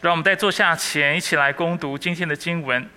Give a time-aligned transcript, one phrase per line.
[0.00, 2.88] 让我们在坐下前一起来攻读今天的经文。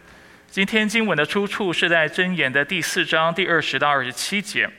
[0.50, 4.70] 今天经文的出处是在箴言的第四章第二十到二十七节。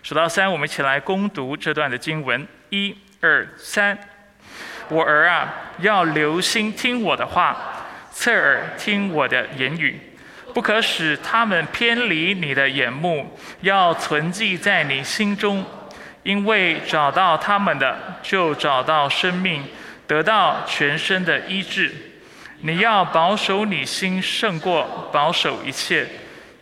[0.00, 2.46] 数到三，我们一起来攻读这段的经文。
[2.70, 3.98] 一、二、三。
[4.90, 7.56] 我儿啊，要留心听我的话，
[8.12, 9.98] 侧耳听我的言语，
[10.54, 15.64] 不可使他们偏离你的眼目，要存记在你心中，
[16.22, 19.64] 因为找到他们的，就找到生命。
[20.12, 21.90] 得到全身的医治，
[22.60, 26.06] 你要保守你心胜过保守一切，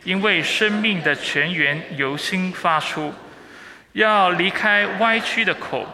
[0.05, 3.13] 因为生命的泉源由心发出。
[3.95, 5.85] 要离开歪曲的口，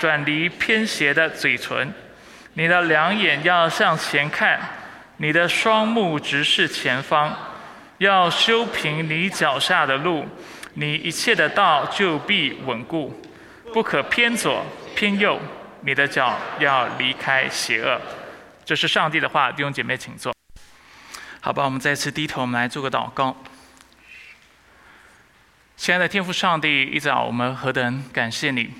[0.00, 1.94] 转离偏斜的嘴唇。
[2.54, 4.58] 你的两眼要向前看，
[5.18, 7.32] 你的双目直视前方。
[7.98, 10.26] 要修平你脚下的路，
[10.74, 13.14] 你一切的道就必稳固，
[13.72, 14.64] 不可偏左
[14.96, 15.38] 偏右。
[15.88, 17.98] 你的脚要离开邪恶，
[18.62, 19.50] 这是上帝的话。
[19.50, 20.34] 弟兄姐妹，请坐。
[21.40, 23.34] 好吧，我们再次低头，我们来做个祷告。
[25.78, 28.70] 亲爱的天父上帝，一早我们何等感谢你，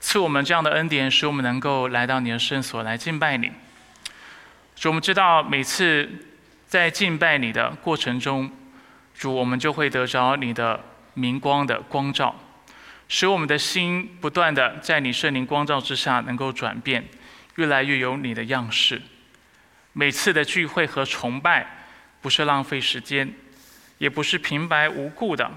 [0.00, 3.52] 赐我们这样的恩典，使我们能够来到你的圣所来敬拜你。
[4.74, 6.10] 主，我们知道每次
[6.66, 8.50] 在敬拜你的过程中，
[9.16, 10.80] 主我们就会得着你的
[11.12, 12.34] 明光的光照。
[13.16, 17.04] 使我们的心不断的在你圣灵光照之下能够转变，
[17.54, 19.00] 越来越有你的样式。
[19.92, 21.64] 每次的聚会和崇拜
[22.20, 23.32] 不是浪费时间，
[23.98, 25.48] 也不是平白无故的。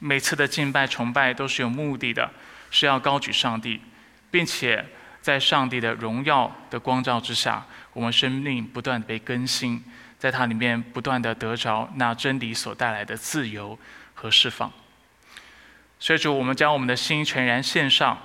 [0.00, 2.28] 每次的敬拜崇拜都是有目的的，
[2.72, 3.80] 是要高举上帝，
[4.28, 4.84] 并且
[5.20, 9.80] 在上帝的荣耀的光照之下，我们生命不断被更新，
[10.18, 13.78] 在它里面不断的得着那真理所带来的自由
[14.12, 14.72] 和释放。
[16.00, 18.18] 所以主，我们将我们的心全然献上。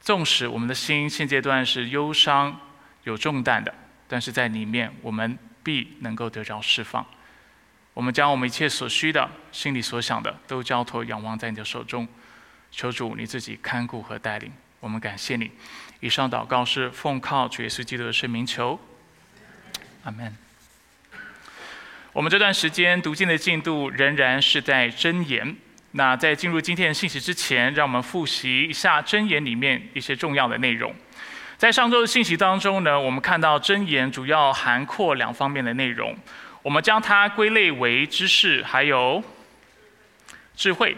[0.00, 2.60] 纵使我们的心现阶段是忧伤、
[3.04, 3.74] 有重担的，
[4.06, 7.06] 但是在里面我们必能够得着释放。
[7.94, 12.06] 我们将我们一切所需的、心里所想的，都交托仰望在你的手中。
[12.70, 14.52] 求主你自己看顾和带领。
[14.80, 15.50] 我们感谢你。
[16.00, 18.78] 以上祷告是奉靠主耶稣基督的圣名求。
[20.02, 20.36] 阿门。
[22.12, 25.56] 我们这段时间读经的进度仍然是在箴言。
[25.96, 30.92] 那在进入今天的信息之前，让我们复习一下箴言里面一些重要的内容。
[31.56, 36.16] 在上周的信息当中呢，我们看到箴言主要涵括两方面的内容，
[36.62, 39.22] 我们将它归类为知识还有
[40.56, 40.96] 智慧。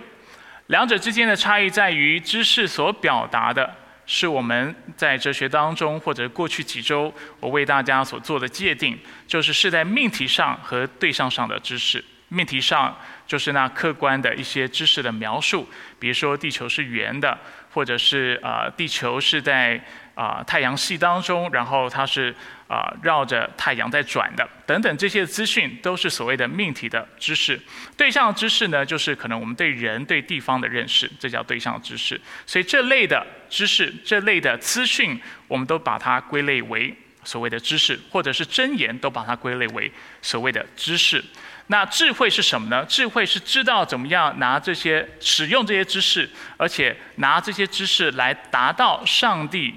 [0.69, 3.71] 两者之间的差异在于，知识所表达的
[4.07, 12.03] 是我们在哲学当中或者过去几周我为大家所做的界定，就是是在命题上和对象上的知识。
[12.29, 17.39] 命题上就是那客观的一些知识的描述，比如说地球是圆的，
[17.73, 19.81] 或者是啊地球是在
[20.15, 22.35] 啊太阳系当中，然后它是
[22.67, 27.61] 啊绕着太阳在转的，等等这些资讯都是所谓的命题的知识。
[27.97, 32.21] 对象知识呢，就是可能我们对人对地方的认识，这叫对象知识。
[32.45, 36.93] 所以这类的知识，这类的资讯，我们都把它归类为
[37.23, 39.93] 所谓的知识，或者是真言，都把它归类为
[40.23, 41.23] 所谓的知识。
[41.69, 42.85] 那智慧是什么呢？
[42.85, 49.75] 智慧是知道怎么样拿这些、使用这些知识，而且拿这些知识来达到上帝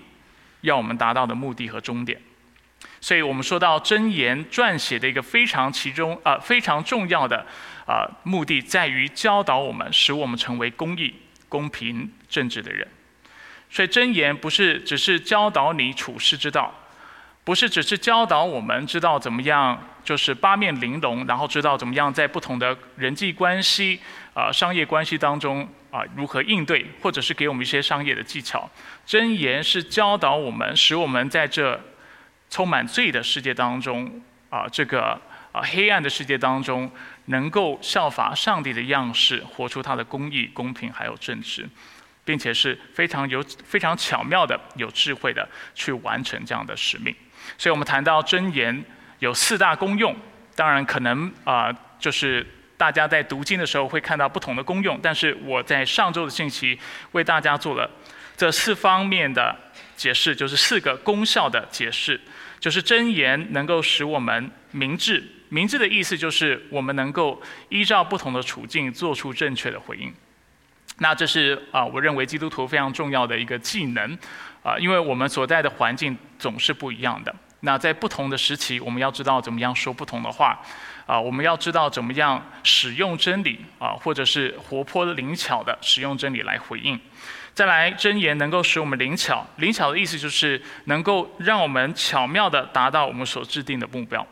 [0.62, 2.22] 要我们达到的目的和终点。
[3.02, 7.46] 所以我们说到真言撰写的一个非常其中啊非常重要的
[7.88, 11.16] 啊目的，在于教导我们，使我们成为公义、
[11.48, 12.88] 公平、正直的人。
[13.72, 16.74] 所以真言不是只是教导你处世之道。
[17.50, 24.00] 不是只是教导我们知道怎么样，就是八面玲珑，然后知道怎么样在不同的人际关系、
[24.36, 28.70] 啊商业关系当中啊如何应对，或者是给我们一些商业的技巧。
[29.08, 31.82] 箴言是教导我们，使我们在这
[32.52, 34.22] 充满罪的世界当中
[34.52, 35.20] 啊这个
[35.52, 36.92] 啊黑暗的世界当中，
[37.26, 41.68] 能够效法上帝的样式，活出他的公义、公平还有正直。
[42.26, 47.16] 并且是非常有非常巧妙的、有智慧的去完成这样的使命。
[47.58, 48.84] 所以我们谈到真言
[49.20, 50.16] 有四大功用，
[50.56, 52.46] 当然可能啊，就是
[52.78, 55.00] 大家在读经的时候会看到不同的功用。
[55.02, 56.80] 但是我在上周的信息
[57.12, 57.90] 为大家做了
[58.38, 59.56] 这四方面的
[59.96, 62.20] 解释，就是四个功效的解释，
[62.60, 65.24] 就是真言能够使我们明智。
[65.50, 70.14] 明智的意思就是我们能够依照不同的处境做出正确的回应。
[71.00, 74.18] 那这是啊，我认为基督徒非常重要的一个技能，
[74.64, 77.34] 啊，因为我们所在的环境总是不一样的。
[77.62, 80.58] 那在不同的时期，我们要知道怎么样说不同的话，
[81.06, 86.98] 啊，我们要知道怎么样使用真理，啊，或者是活泼灵巧的使用真理来回应。
[87.54, 89.46] 再来，真言能够使我们灵巧。
[89.58, 94.26] 灵巧的意思就是能够让我们巧妙的达到我们所制定的目标。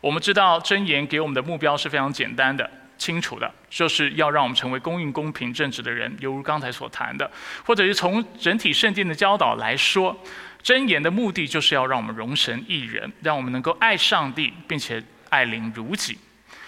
[0.00, 7.28] 我们知道真言给我们的目标是非常简单的、清楚的，就是要让我们成为公允、公平、正直的人，犹如刚才所谈的。
[7.64, 10.14] 或者是从整体圣经的教导来说，
[10.62, 16.18] 箴言的目的就是要让我们容神一人，让我们能够爱上帝，并且爱邻如己。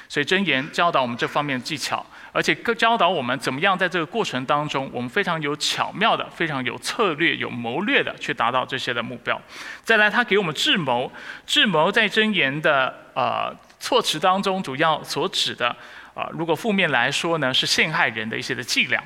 [0.08, 2.04] 所以箴言教导我们这方面的技巧。
[2.34, 9.38] 而且教导我们怎么样在这个过程当中，我们非常有巧妙的、非常有策略、有谋略的去达到这些的目标。
[9.84, 11.12] 再来，他给我们智谋，
[11.46, 15.76] 智谋在箴言的呃措辞当中，主要所指的
[16.14, 19.02] 啊，如果负面来说呢，是陷害人的一些的伎俩。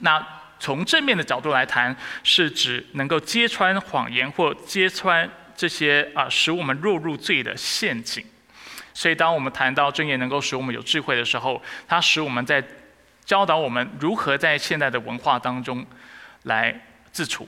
[0.00, 0.24] 那
[0.58, 8.24] 从正面的角度来谈，是指能够揭穿谎言或揭穿这些啊使我们落入罪的陷阱。
[8.92, 12.62] 所以，当我们谈到正言能够使我们有智慧的时候，它使我们在
[13.24, 15.84] 教导我们如何在现代的文化当中
[16.44, 16.74] 来
[17.12, 17.46] 自处。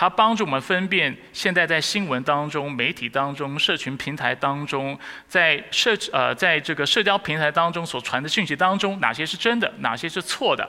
[0.00, 4.98] 它帮助我们分辨现在在新闻当中、媒体当中、社群平台当中，
[5.28, 10.66] 在社呃在这个社交平台当中所传的讯息当中，哪些是真的，哪些是错的。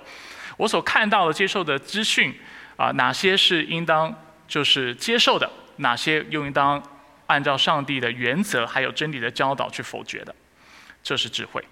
[0.58, 2.38] 我所看到的、接受的资讯
[2.76, 4.14] 啊，哪些是应当
[4.50, 6.84] 就是接受的，哪些又应当。
[7.28, 10.36] 按照上帝的原则还有真理的教导去否决的，
[11.02, 11.64] 这是智慧，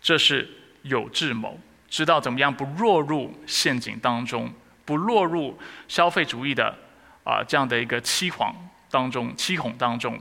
[0.00, 0.48] 这是
[0.82, 1.58] 有智谋，
[1.90, 5.58] 知道怎么样不落入陷阱当中，不落入
[5.88, 6.74] 消费主义的
[7.24, 8.54] 啊这样的一个欺谎
[8.90, 10.18] 当中、欺哄当中，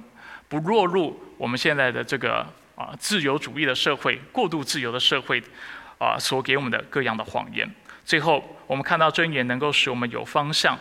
[0.47, 5.41] 不落入我们现在的这个啊自由主义的社会、过度自由的社会
[5.97, 7.69] 啊所给我们的各样的谎言。
[8.05, 10.77] 最后，我们看到真言能够使我们有方向。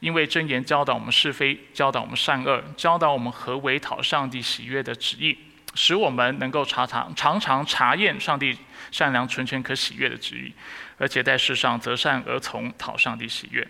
[0.00, 5.38] 因为真言教导我们是非，教导我们善恶，教导我们何为讨上帝喜悦的旨意，
[5.76, 8.58] 使我们能够常常常常查验上帝
[8.90, 10.52] 善良、纯全、可喜悦的旨意，
[10.98, 13.66] 而且在世上择善而从，讨上帝喜悦。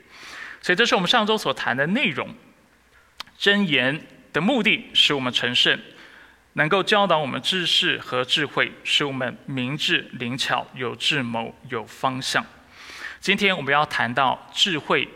[0.61, 2.35] 所以，这是我们上周所谈的内容。
[3.39, 5.79] 真言的目的使我们成圣，
[6.53, 12.45] 能够教导我们知识和智慧，使我们明智灵巧、有智谋、有方向。
[13.21, 15.09] 今天我们要谈到智慧。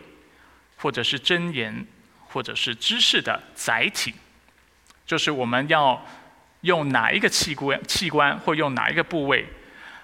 [0.79, 1.87] 或者是箴言，
[2.29, 4.15] 或者是知识的载体，
[5.07, 6.07] 就是我们要
[6.61, 9.47] 用哪一个器官、器官，或用哪一个部位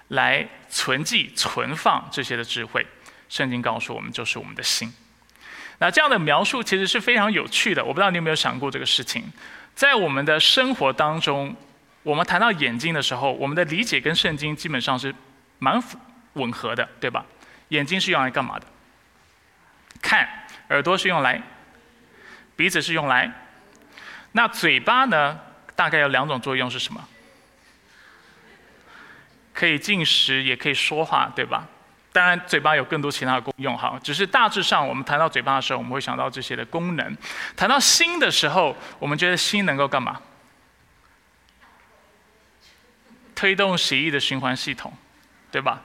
[0.07, 2.85] 来存记、存放这些的智慧。
[3.29, 4.91] 圣经告诉我们，就是我们的心。
[5.77, 7.83] 那这样的描述其实是非常有趣的。
[7.83, 9.23] 我不知道你有没有想过这个事情，
[9.75, 11.55] 在我们的生活当中，
[12.01, 15.13] 我们谈到眼睛的时候，我们的理解跟圣经基本上是
[15.59, 15.81] 蛮
[16.33, 17.23] 吻合的，对吧？
[17.69, 18.65] 眼睛是用来干嘛的？
[20.01, 20.27] 看。
[20.69, 21.39] 耳朵是用来，
[22.55, 23.31] 鼻子是用来，
[24.31, 25.39] 那嘴巴呢？
[25.75, 27.07] 大概有两种作用是什么？
[29.53, 31.67] 可以进食，也可以说话，对吧？
[32.11, 33.99] 当然，嘴巴有更多其他的功用哈。
[34.03, 37.17] 只是大致上，我们谈到嘴巴的时候，我们会想到这些的功能。
[37.55, 40.21] 谈到心的时候，我们觉得心能够干嘛？
[43.35, 44.93] 推动血液的循环系统，
[45.51, 45.81] 对吧？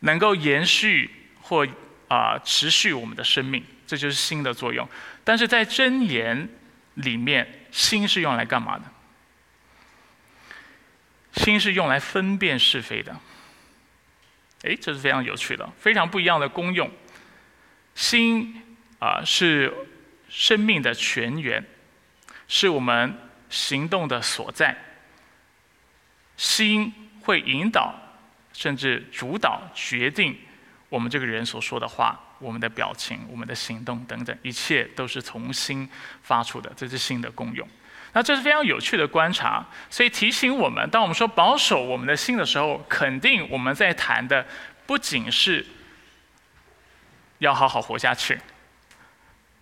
[0.00, 1.10] 能够延续
[1.42, 1.66] 或
[2.08, 3.64] 啊持续我们的生命。
[3.86, 4.88] 这就是心的作用，
[5.22, 6.48] 但是在真言
[6.94, 8.84] 里面，心是用来干嘛的？
[11.36, 13.14] 心是用来分辨是非的。
[14.62, 16.90] 哎，这是非常有趣的，非常不一样的功用。
[17.94, 18.62] 心
[18.98, 19.72] 啊，是
[20.28, 21.64] 生命的泉源，
[22.48, 23.16] 是我们
[23.48, 24.76] 行动的所在。
[26.36, 27.94] 心会引导，
[28.52, 30.36] 甚至主导、决定
[30.88, 32.20] 我们这个人所说的话。
[32.38, 35.88] 我们的表情、我们的行动等等，一切都是从心
[36.20, 37.66] 发出的，这是心的功用。
[38.16, 44.46] 那这是非常有趣的观察，所以提醒我们：当我们说保守我们的心的时候，肯定我们在谈的
[44.86, 45.62] 不仅是
[47.40, 48.40] 要好好活下去，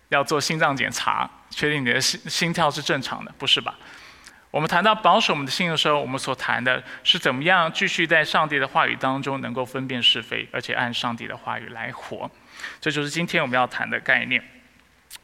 [0.07, 3.75] 要做心脏检查，确定你的心心跳是正常的，不是吧？
[4.51, 12.31] 我们谈到保守我们的心的时候，我们所谈的是怎么样继续在上帝的话语当中能够分辨是非，而且按上帝的话语来活。
[12.79, 14.41] 这就是今天我们要谈的概念。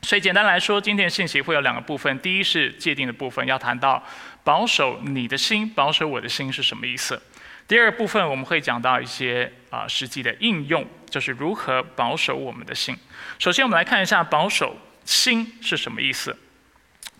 [0.01, 2.19] 所以简单来说，今天的信息会有两个部分。
[2.19, 4.03] 第一是界定的部分，要谈到
[4.43, 7.21] 保守你的心，保守我的心是什么意思。
[7.67, 12.97] 第二部分我们会讲到一些啊实际的应用，就是如何保守我们的心。
[13.39, 16.35] 首先我们来看一下保守心是什么意思。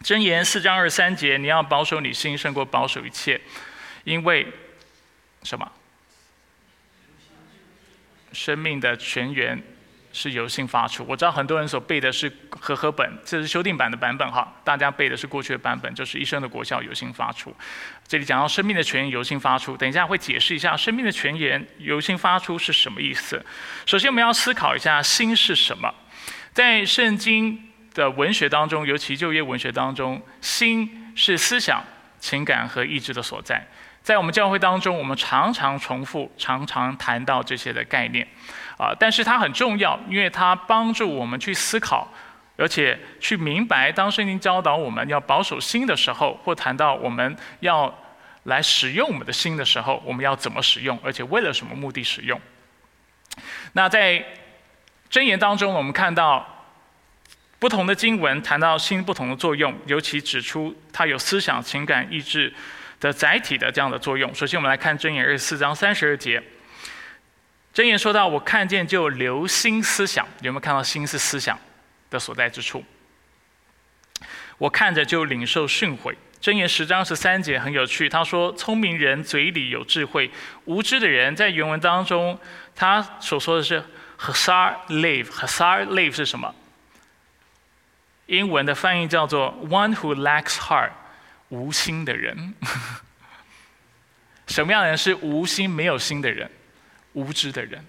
[0.04, 3.40] 箴言四章二三节，你要保守你心胜过保守一切，
[4.04, 4.48] 因为
[5.44, 5.72] 什么？
[8.34, 9.62] 生命的泉源
[10.14, 11.06] 是由心发出。
[11.08, 14.54] 我知道很多人所背的是和合本，这是修订版的版本哈。
[14.64, 17.56] 大家背的是过去的版本，就是一生的国效由心发出。
[18.08, 23.44] 这里讲到生命的泉源由心发出，等一下会解释一下生命的泉源由心发出是什么意思。
[23.86, 25.94] 首先我们要思考一下心是什么。
[26.54, 31.82] 在圣经的文学当中，尤其就业文学当中，心是思想、
[32.20, 33.66] 情感和意志的所在。
[34.04, 38.28] 在我们教会当中，我们常常重复、常常谈到这些的概念，
[38.82, 42.12] 啊，但是它很重要，因为它帮助我们去思考，
[42.58, 47.94] 而且去明白，当圣经教导我们要保守心的时候，或谈到我们要
[48.46, 52.42] 来使用我们的心的时候，我们要怎么使用，而且为了什么目的使用。
[53.74, 54.26] 那在
[55.12, 56.66] 箴言当中，我们看到
[57.60, 62.52] 不同的经文谈到心不同的作用，尤其指出它有思想、情感、意志。
[63.02, 64.32] 的载体的这样的作用。
[64.36, 66.40] 首先，我们来看箴言二十四章三十二节。
[67.74, 71.58] 箴言说到：“我看见就留心思想。”有没有看到心是思想
[72.10, 72.84] 的所在之处？
[74.58, 76.16] 我看着就领受训诲。
[76.42, 80.30] 箴言十章十三节很有趣，他说：“聪明人嘴里有智慧，
[80.66, 82.40] 无知的人在原文当中，
[82.76, 83.84] 他所说的是
[84.20, 85.26] ‘hasar live’。
[85.26, 86.54] ‘hasar live’ 是什么？
[88.26, 90.92] 英文的翻译叫做 ‘one who lacks heart’。”
[91.50, 92.54] 无心的人，
[94.48, 96.50] 什么样的人是无心、没有心的人？
[97.14, 97.84] 无知的人。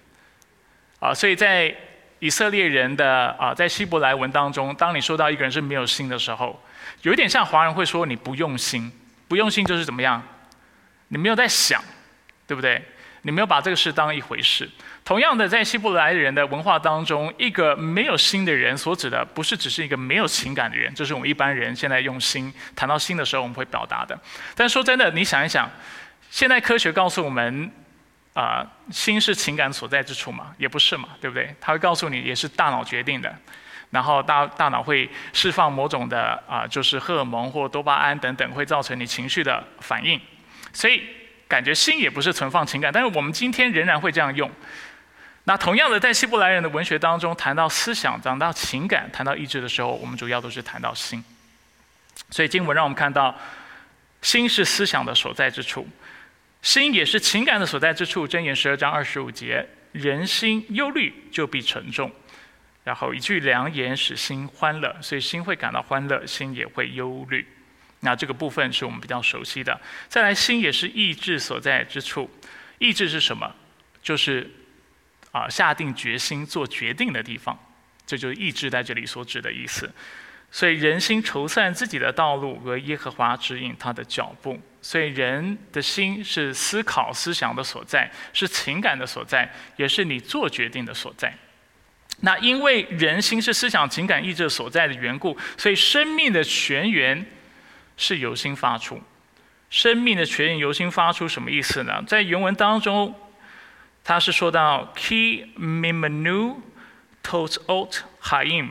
[0.99, 1.75] 啊，所以在
[2.19, 6.61] 以色列人的啊，在希伯来文当中，当你说到一个人是没有心的时候，
[7.01, 8.91] 有一点像华人会说你不用心。
[9.27, 10.21] 不用心就是怎么样？
[11.07, 11.83] 你没有在想，
[12.45, 12.81] 对不对？
[13.23, 14.69] 你没有把这个事当一回事。
[15.03, 24.17] 同样的，在希伯来人的文化当中，一个没有心的人所指的，不是只是一个没有情感的人，这是我们一般人现在用心谈到心的时候我们会表达的。
[24.55, 25.69] 但说真的，你想一想，
[26.29, 27.71] 现在科学告诉我们，
[28.33, 30.53] 啊，心是情感所在之处嘛？
[30.57, 31.55] 也不是嘛，对不对？
[31.61, 33.33] 他会告诉你，也是大脑决定的，
[33.91, 40.19] 然后大大脑会释放某种的啊，就是荷尔蒙或多巴胺等等，会造成你情绪的反应，
[40.73, 41.01] 所以。
[41.45, 44.49] 感觉心也不是存放情感，但是我们今天仍然会这样用。
[45.43, 51.23] 那同样的，在希伯来人的文学当中，谈到思想、谈到情感、谈到意志的时候，我们主要都是谈到心。
[52.31, 53.35] 所以经文让我们看到，
[54.23, 55.87] 心是思想的所在之处，
[56.63, 58.25] 心也是情感的所在之处。
[58.25, 62.09] 箴言十二章二十五节：人心忧虑，就必沉重。
[62.85, 67.45] 然后一句良言使心欢乐，所以心会感到欢乐，心也会忧虑。
[67.99, 69.79] 那这个部分是我们比较熟悉的。
[70.07, 72.29] 再来，心也是意志所在之处。
[72.79, 73.53] 意志是什么？
[74.01, 74.49] 就是
[75.31, 77.57] 啊，下定决心做决定的地方。
[78.05, 79.93] 这就是意志在这里所指的意思。
[80.49, 84.61] 所以，人心筹算自己的道路，为耶和华指引他的脚步。
[84.83, 91.33] 所以，人的心是思考、思想的所在，是情感的所在，也是你做决定的所在。
[92.19, 97.25] 那因为人心是思想、情感、意志所在的缘故，所以生命的泉源。
[97.95, 98.99] 是由心发出，
[99.69, 102.03] 生命的泉源由心发出，什么意思呢？
[102.07, 103.13] 在原文当中，
[104.03, 106.55] 它是说到 “ki mimanu
[107.23, 108.69] tosot haim”，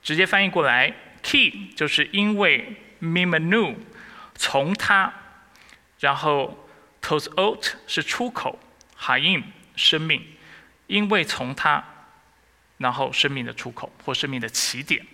[0.00, 0.94] 直接翻译过来
[1.24, 3.74] ，“ki” 就是因为 “mimanu”
[4.36, 5.12] 从它，
[6.00, 6.68] 然后
[7.02, 8.58] “tosot” 是出口
[8.98, 9.42] ，“haim”
[9.74, 10.24] 生命，
[10.86, 11.82] 因为从它，
[12.78, 15.04] 然后生命的出口或生命的起点，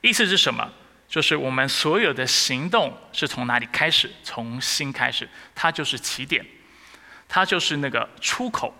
[0.00, 0.72] 意思是什么？
[1.08, 4.10] 就是我们所有的行动是从哪里开始？
[4.24, 6.44] 从心开始，它就是起点，
[7.28, 8.74] 它就是那个出口，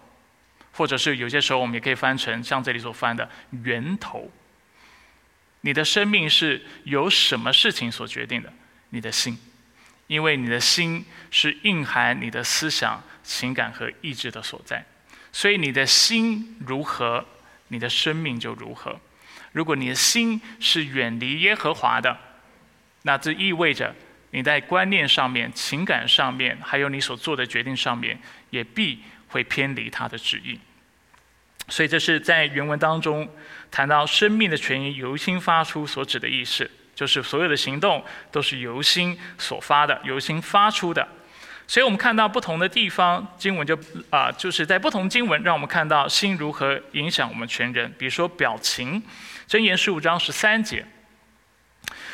[0.73, 4.31] 或者是有些时候我们也可以翻成像这里所翻的源头。
[5.61, 8.53] 你的生命是由什么事情所决定的？
[8.91, 9.39] 你的心，
[10.07, 14.85] 因为你的心是蕴含你的思想、情感和意志的所在，
[15.33, 17.25] 所以你的心如何，
[17.69, 18.99] 你的生命就如何。
[19.53, 22.17] 如果你的心是远离耶和华的，
[23.03, 23.95] 那这意味着
[24.31, 30.61] 你在观念上面、情感上面，还有你所做的决定上面，也必会偏离他的旨意。
[31.69, 33.29] 所以这是在原文当中
[33.71, 41.07] 谈到生命的权益由心发出所指的意思，就是所有的行动都是由心所发的，由心发出的。
[41.69, 43.77] 所以我们看到不同的地方经文就
[44.09, 49.03] 啊，就是在不同经文让我们看到心如何影响我们全人，比如说表情。
[49.49, 50.87] 箴言十五章十三节：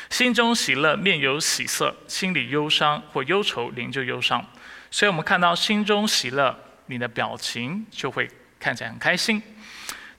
[0.09, 4.43] 心中喜乐，面有喜色；心里忧伤或忧愁，灵就忧伤。
[4.91, 6.55] 所以我们看到心中喜乐，
[6.87, 8.27] 你的表情就会
[8.59, 9.41] 看起来很开心。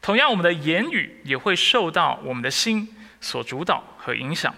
[0.01, 2.89] 同样，我们的言语也会受到我们的心
[3.21, 4.55] 所主导和影响。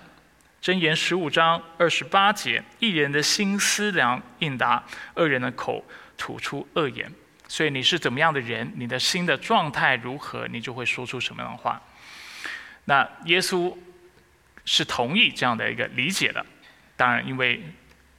[0.61, 4.83] 箴言十五章二十八节：一人的心思量应答，
[5.15, 5.85] 二人的口
[6.19, 7.09] 吐出恶言。
[7.47, 11.81] 所以你是怎么样的人，你的心的状态如何，你就会说出什么样的话。
[12.87, 13.73] 那耶稣
[14.65, 16.45] 是同意这样的一个理解的。
[16.97, 17.63] 当然，因为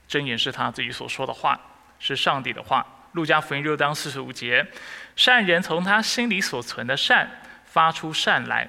[0.08, 1.60] 箴言是他自己所说的话，
[1.98, 2.86] 是上帝的话。
[3.12, 4.66] 路加福音六章四十五节：
[5.14, 7.28] 善人从他心里所存的善
[7.66, 8.66] 发出善来，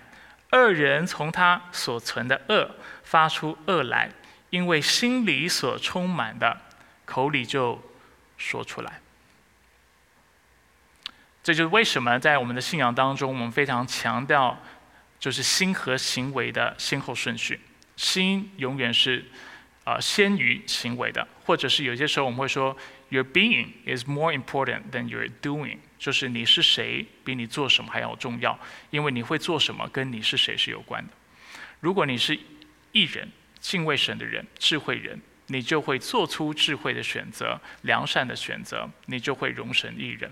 [0.51, 2.69] 恶人从他所存的恶
[3.03, 4.09] 发出恶来，
[4.49, 6.59] 因为心里所充满的，
[7.05, 7.81] 口里就
[8.37, 8.99] 说出来。
[11.43, 14.57] 这就是为什么在我们的信仰当中，我们非常强调，
[15.19, 17.61] 就是心和行为的先后顺序。
[17.95, 19.25] 心永远是
[19.83, 22.75] 啊先于行为的，或者是有些时候我们会说
[23.09, 28.57] ，Your being is more important than your doing，就是你是谁比你做什么还要重要，
[28.89, 31.13] 因为你会做什么跟你是谁是有关的。
[31.79, 32.39] 如果你是
[32.91, 40.31] 艺人、敬畏神的人、智慧人，你就会做出智慧的选择、良善的选择，你就会容神一人。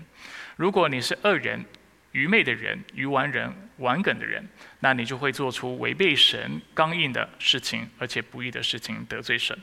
[0.56, 1.64] 如果你是恶人、
[2.12, 4.48] 愚昧的人、愚顽人、顽梗的人，
[4.80, 9.58] 那你就会做出违背神刚硬的事情，而且不义的事情，得罪神。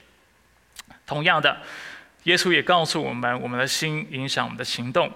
[1.06, 1.62] 同样的，
[2.26, 5.12] 耶稣也告诉我们，我们的心影响我们的行动。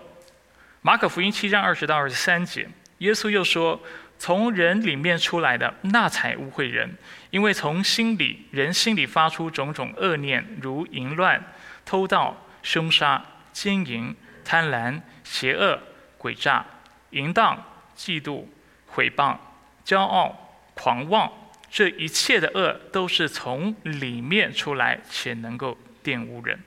[0.81, 2.67] 马可福音七章二十到二十三节，
[2.99, 3.79] 耶稣又说
[4.17, 6.97] ：“从人里面出来的，那才污秽人，
[7.29, 11.43] 因为从心里人心里发出种种恶念，如淫乱、
[11.85, 13.23] 偷盗、凶杀、
[13.53, 15.01] 奸淫、贪婪。”
[15.31, 15.79] 邪恶、
[16.17, 16.65] 诡诈、
[17.11, 17.63] 淫荡、
[17.95, 18.45] 嫉妒、
[18.87, 19.37] 毁谤、
[19.85, 21.31] 骄傲、狂妄，
[21.69, 26.59] 这一切的恶都是从里面出来，且能够玷污人。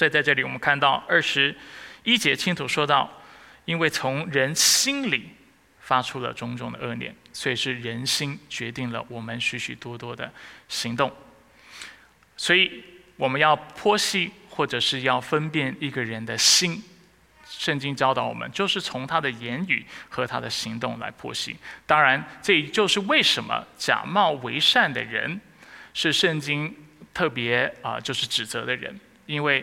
[0.00, 1.54] 所以在这里，我们看到二十
[2.04, 3.20] 一节清楚说到，
[3.66, 5.28] 因为从人心里
[5.78, 10.32] 发出了种种的恶念，所以是人心决定了我们许许多多的
[10.70, 11.14] 行动。
[12.34, 12.82] 所以
[13.18, 16.82] 我们要剖析，或者是要分辨一个人的心。
[17.44, 21.54] 圣经教导我们，就是从他的言语和他的行动来剖析。
[21.84, 25.38] 当然，这也就是为什么假冒为善的人
[25.92, 26.74] 是圣经
[27.12, 29.62] 特别啊，就是指责的人，因为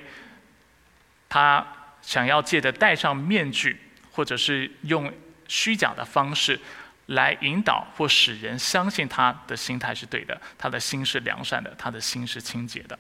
[1.29, 1.65] 他
[2.01, 3.79] 想要借着戴上面具，
[4.12, 5.12] 或者是用
[5.48, 6.60] 虚假的方式
[7.07, 12.98] 来引导或使人相信他的心态是对的，他的心是良善的，他的心是清洁的，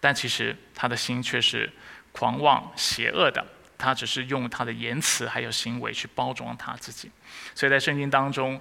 [0.00, 1.70] 但其实他的心却是
[2.12, 3.44] 狂妄邪恶的。
[3.76, 7.10] 他只是用他的言辞还有行为去包装他自己，
[7.54, 8.58] 所以在圣经当中，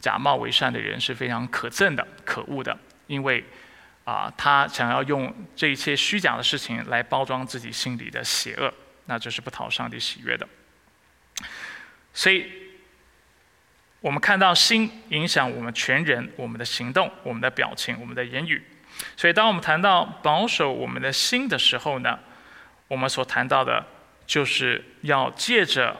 [0.00, 3.42] 假冒为善的人是非常可憎的、可恶的，因为
[4.06, 8.72] 啊，他想要用这一切虚假的事情来包装自己心里的邪恶，
[9.04, 10.48] 那这是不讨上帝喜悦的。
[12.14, 12.46] 所以，
[14.00, 18.64] 我们看到心影响我们全人、我们的行动、我们的表情、我们的言语。
[19.16, 22.18] 所以，当我们谈到保守我们的心的时候呢，
[22.88, 23.84] 我们所谈到的。
[24.26, 25.96] 就是要借着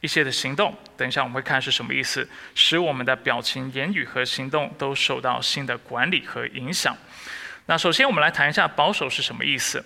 [0.00, 6.96] 一些的行动，等一下我们会看是什么意思，使我们的表情、言语和行动都受到新的管理和影响。
[7.66, 9.84] 那首先我们来谈一下保守是什么意思。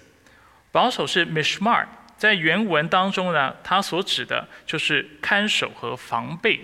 [0.70, 6.61] 保守是 mishmar，在原文当中呢，它所指的就是看守和防备，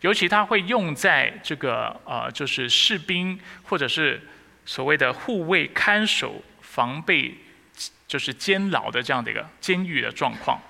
[0.00, 4.20] 尤其它会用在这个呃，就是士兵或者是
[4.64, 7.34] 所谓的护卫、看守、防备。
[8.08, 10.62] 就是监牢的这样的一个监狱的状况。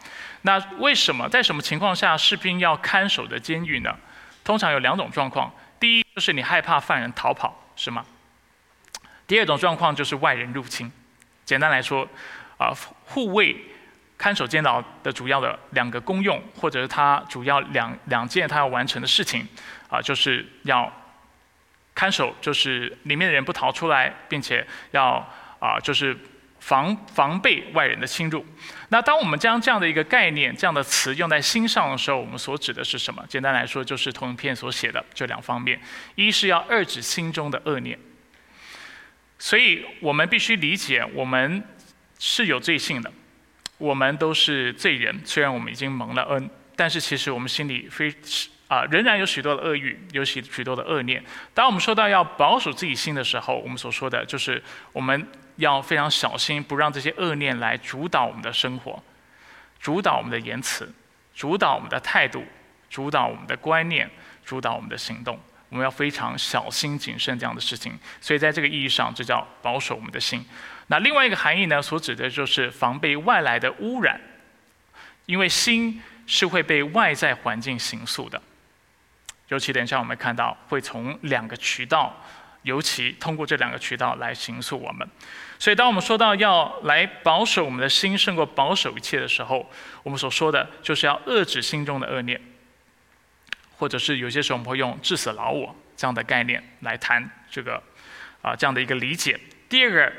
[0.42, 3.96] 那为什么在什么情况下士兵要看守的监狱呢？
[4.44, 5.52] 通常有两种状况。
[5.80, 8.04] 第一就是你害怕犯人逃跑，是吗？
[9.26, 10.90] 第二种状况就是外人入侵。
[11.44, 12.06] 简单来说，
[12.58, 12.72] 啊，
[13.04, 13.56] 护卫
[14.16, 19.46] 看守监牢的主要的两个功用，或者是他主要两两件他要完成的事情，
[19.88, 20.92] 啊，就是要
[21.94, 25.16] 看守，就是里面的人不逃出来，并且要
[25.58, 26.16] 啊，就是。
[26.58, 28.44] 防防备外人的侵入。
[28.88, 33.24] 那当我们将这样的一个概念、这样的词用在心上的时候，我们所指的是什么？
[33.28, 35.80] 简单来说，就是同一篇所写的这两方面：
[36.14, 37.98] 一是要遏制心中的恶念。
[39.38, 41.62] 所以我们必须理解，我们
[42.18, 43.12] 是有罪性的，
[43.78, 45.20] 我们都是罪人。
[45.24, 48.10] 虽然我们已经蒙了恩，但是其实我们心里非
[48.68, 51.22] 啊，仍然有许多的恶欲，有许许多的恶念。
[51.54, 55.26] 当我们说到要保守自己心的时候，我们所说的就是我们。
[55.56, 59.02] 要非常小心，不让这些恶念来主导我们的生活，
[59.80, 60.86] 主导我们的言辞，
[61.34, 62.44] 主导我们的态度，
[62.90, 64.06] 主导我们的观念，
[64.44, 65.40] 主导我们的行动。
[65.70, 67.98] 我们要非常小心谨慎这样的事情。
[68.20, 70.44] 所以在这个意义上，这叫保守我们的心。
[70.88, 74.20] 那另外一个含义呢，所指的就是防备外来的污染，
[75.24, 78.42] 因为心是会被外在环境形塑的。
[79.48, 82.14] 尤其等一下我们看到，会从两个渠道。
[82.62, 85.08] 尤其通过这两个渠道来形塑我们。
[85.56, 89.70] 所以，当我们说到要来保守我们的心胜过保守一切的时候，
[90.02, 92.40] 我们所说的就是要遏制心中的恶念，
[93.76, 97.80] 或者是有些时候我们会用“致死老我”这样的概念来谈这个
[98.42, 99.38] 啊这样的一个理解。
[99.68, 100.12] 第二个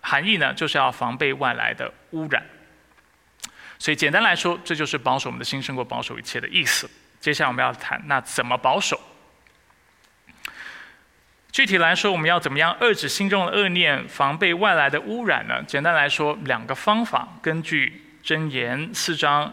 [0.00, 2.44] 含义呢，就是要防备外来的污染。
[3.78, 6.90] 所以，简单来说，这就是保守我们的心胜过保守一切的意思。
[7.20, 9.00] 接下来我们要谈，那怎么保守？
[11.50, 15.62] 具体来说，我们要怎么样遏制心中的恶念，防备外来的污染呢？
[15.64, 17.28] 简单来说，两个方法。
[17.42, 19.52] 根据箴言四章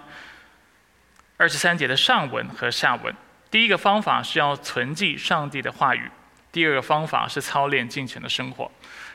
[1.37, 3.15] 二十三节的上文和下文，
[3.49, 6.07] 第一个方法是要存记上帝的话语；
[6.51, 8.71] 第二个方法是操练敬虔的生活。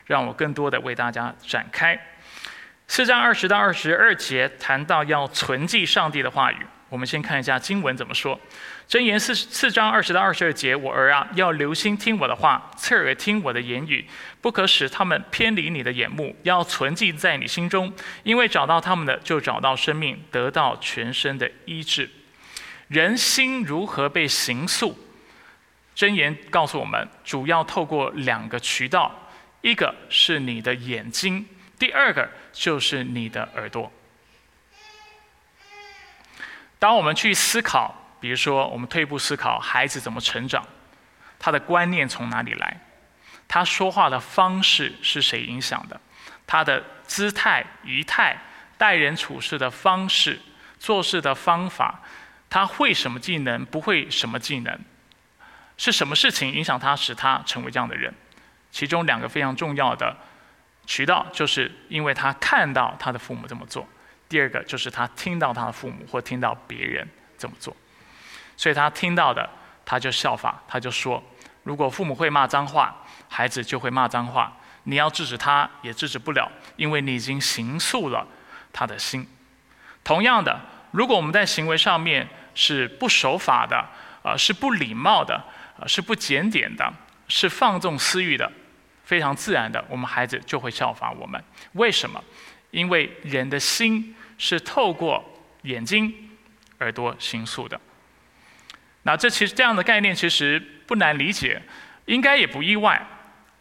[0.06, 1.96] 让我更多的为大家展开。
[2.88, 6.66] 四章二十到二十二节谈到要存记上帝的话语。
[6.90, 8.38] 我们先看一下经文怎么说。
[8.86, 14.04] 箴言四四章二十到二十二节，我儿啊，要留心听我的话，侧耳听我的言语，
[14.40, 17.92] 不可使他们偏离你的眼目，要存记在你心中，
[18.24, 22.10] 因为找到他们的，就找到生命，得到全身的医治。
[22.88, 24.98] 人心如何被形塑？
[25.96, 31.46] 箴言告诉我们，主要透过两个渠道，一个是你的眼睛，
[31.78, 33.92] 第二个就是你的耳朵。
[36.80, 37.94] 当我们去思考。
[38.18, 40.62] 比如说，我们退一步思考，孩子怎么成长？
[41.38, 42.78] 他的观念从哪里来？
[43.48, 45.98] 他说话的方式是谁影响的？
[46.46, 48.36] 他的姿态、仪态、
[48.76, 50.38] 待人处事的方式、
[50.78, 52.02] 做事的方法，
[52.50, 53.64] 他会什么技能？
[53.64, 54.78] 不会什么技能？
[55.78, 58.12] 是什么事情影响他，使他成为这样的人？
[58.70, 60.14] 其中两个非常重要的
[60.84, 63.82] 渠道，就是因为他看到他的父母这么做；
[64.30, 67.76] 第二个就是他听到他的父母或听到别人这么做。
[68.56, 69.50] 所以他听到的，
[69.84, 71.20] 他就效法，他就说：
[71.64, 72.96] 如果父母会骂脏话，
[73.28, 74.56] 孩子就会骂脏话。
[74.84, 78.26] 你要制止他，也制止不了，因为你已经形塑了
[78.72, 79.26] 他的心。
[80.04, 80.60] 同样的，
[80.92, 83.84] 如果我们在行为上面是不守法的，
[84.22, 85.34] 啊，是不礼貌的，
[85.78, 86.92] 啊，是不检点的，
[87.26, 88.50] 是放纵私欲的，
[89.04, 91.42] 非常自然的，我们孩子就会效法我们。
[91.72, 92.22] 为什么？
[92.70, 95.22] 因为人的心是透过
[95.62, 96.30] 眼睛、
[96.78, 97.78] 耳朵形塑的。
[99.02, 101.60] 那这其实这样的概念其实不难理解，
[102.06, 103.06] 应该也不意外。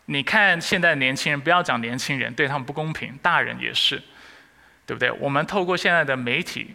[0.06, 4.02] 你看现在年轻人，不要讲年轻人，对他们不公平，大人也是，
[4.86, 5.12] 对不对？
[5.12, 6.74] 我们透过现在的媒体，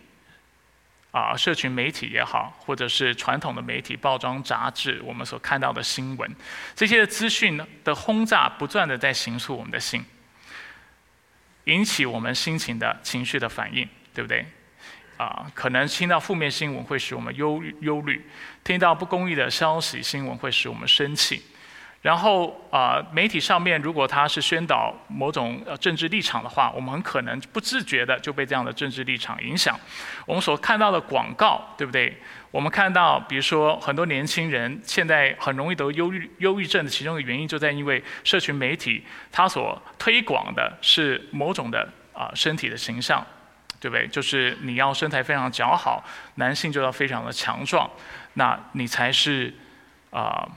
[1.10, 6.30] 啊，社群媒体也好，或者是传统的媒体、报章、杂志，我们所看到的新闻，
[6.76, 10.04] 这些资讯的轰炸，不断的在形塑我们的心，
[11.64, 14.44] 引起我们心情的情绪的反应，对不对？
[15.16, 18.28] 啊，可能听到负面新闻会使我们忧忧虑，
[18.64, 21.40] 听到不公义的消息新闻会使我们生气，
[22.02, 29.78] 然后啊，媒体上面如果他是宣导某种政治立场的话，我们很可能不自觉的就被这样的政治立场影响。
[30.26, 32.20] 我们所看到的广告，对不对？
[32.54, 43.26] 我们看到，比如说很多年轻人现在很容易得忧郁忧郁症的其中的原因，就在因为社群媒体它所推广的是某种的啊身体的形象。
[43.80, 44.08] 对不对？
[44.08, 46.02] 就是你要身材非常姣好，
[46.36, 47.90] 男性就要非常的强壮，
[48.32, 49.52] 那你才是
[50.08, 50.48] 啊，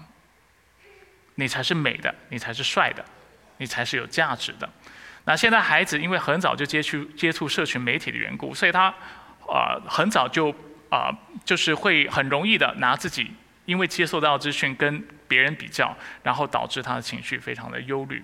[1.36, 3.04] 你才是美的，你才是帅的，
[3.58, 4.70] 你才是有价值的。
[5.26, 8.86] 那现在孩子因为很早就接触接触社群媒体的缘故，所以他
[9.46, 10.56] 啊很早就
[10.90, 11.12] 啊
[11.46, 13.32] 就是会很容易的拿自己
[13.66, 18.24] 因为接受到资讯跟别人比较，然后导致他的情绪非常的忧虑。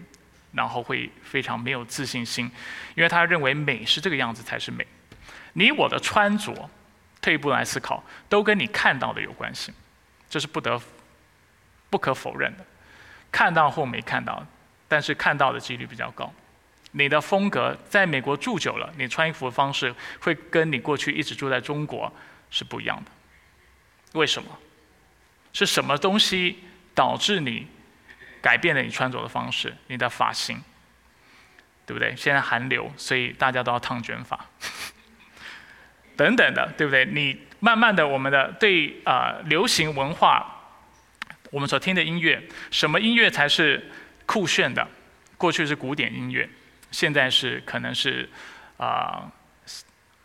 [0.56, 2.45] 然后会非常没有自信心，
[2.93, 4.86] 因为他认为美是这个样子才是美。
[5.54, 6.69] 你我的穿着，
[7.19, 9.73] 退一步来思考，都跟你看到的有关系，
[10.30, 10.80] 这是不得
[11.89, 12.63] 不可否认的。
[13.32, 14.45] 看到或没看到，
[14.88, 16.32] 但是看到的几率比较高。
[16.91, 22.13] 你的风格在美国住久了，你穿衣服的方式会跟你过去一直住在中国
[22.53, 23.11] 是不一样的。
[24.13, 24.57] 为什么？
[25.51, 26.59] 是什么东西
[26.95, 27.67] 导致你？
[28.41, 30.61] 改变了你穿着的方式，你的发型，
[31.85, 32.13] 对不对？
[32.13, 34.37] 现在寒流，所以大家都要烫卷发，
[36.17, 37.05] 等等的，对不对？
[37.05, 40.59] 你慢慢的，我们的对啊，流行文化，
[41.51, 43.89] 我们所听的音乐，什么音乐才是
[44.25, 44.85] 酷炫的？
[45.37, 46.49] 过去是古典音乐，
[46.91, 48.29] 现在是可能是
[48.75, 49.31] 啊，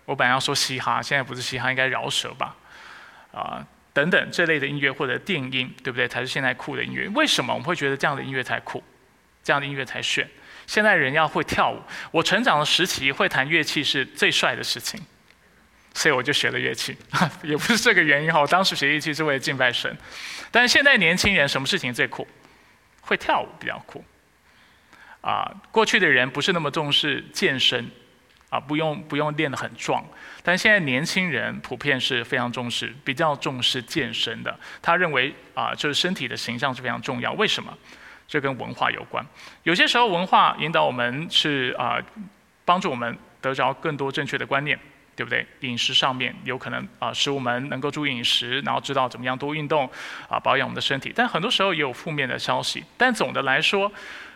[0.09, 2.57] 我本来要说嘻哈，现在不是嘻哈，应该饶舌吧？
[3.31, 3.67] 啊。
[3.93, 6.07] 等等这类的音乐或者电音，对不对？
[6.07, 7.09] 才是现在酷的音乐。
[7.09, 8.81] 为什么我们会觉得这样的音乐才酷，
[9.43, 10.29] 这样的音乐才炫？
[10.69, 11.83] 现在人要会跳舞。
[12.13, 15.01] 我成长的时期，会弹乐器是最帅的事情，
[15.95, 16.97] 所以我就学了乐器。
[17.43, 19.97] 也不是这个原因哈，我当时学乐器是为了敬拜神。
[20.53, 22.25] 但是现在年轻人什么事情最酷？
[23.01, 24.05] 会跳舞比较酷。
[25.23, 27.91] 啊，过去的人不是那么重视健身，
[28.51, 30.05] 啊，不用不用练得很壮，
[30.43, 34.59] 但现在年轻人普遍是非常重视，比较重视健身的。
[34.81, 37.33] 他认为啊，就是身体的形象是非常重要。
[37.33, 37.77] 为什么？
[38.27, 39.25] 这跟文化有关。
[39.63, 41.99] 有些时候文化引导我们是啊，
[42.65, 44.79] 帮助我们得着更多正确的观念。
[45.19, 45.45] 对不对？
[45.63, 49.91] 饮食上面有可能啊，使我们能够注意饮食，然后知道怎么样多运动，
[50.29, 51.13] 啊，保养我们的身体。
[51.13, 52.85] 但很多时候也有负面的消息。
[52.97, 53.91] 但总的来说，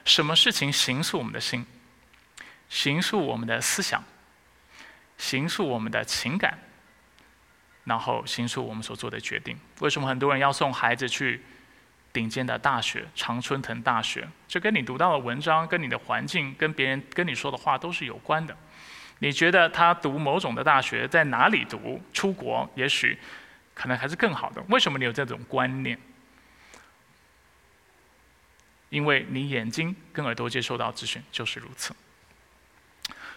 [0.05, 1.65] 什么事情形塑我们的心，
[2.73, 4.03] 形塑我们的思想，
[5.19, 6.59] 形塑我们的情感，
[7.85, 9.55] 然后形塑我们所做的决定。
[9.81, 11.43] 为什么很多人要送孩子去
[12.15, 14.27] 顶尖的大学，常春藤大学？
[14.49, 18.57] 这跟你读到的文章、跟你的环境、跟别人跟你说的话都是有关的。
[19.19, 22.01] 你觉得他读某种的大学在哪里读？
[22.15, 23.19] 出国也许
[23.75, 24.65] 可能还是更好的。
[24.71, 25.99] 为什么你有这种观念？
[28.89, 31.95] 因为你眼睛跟耳朵接收到资讯就是如此。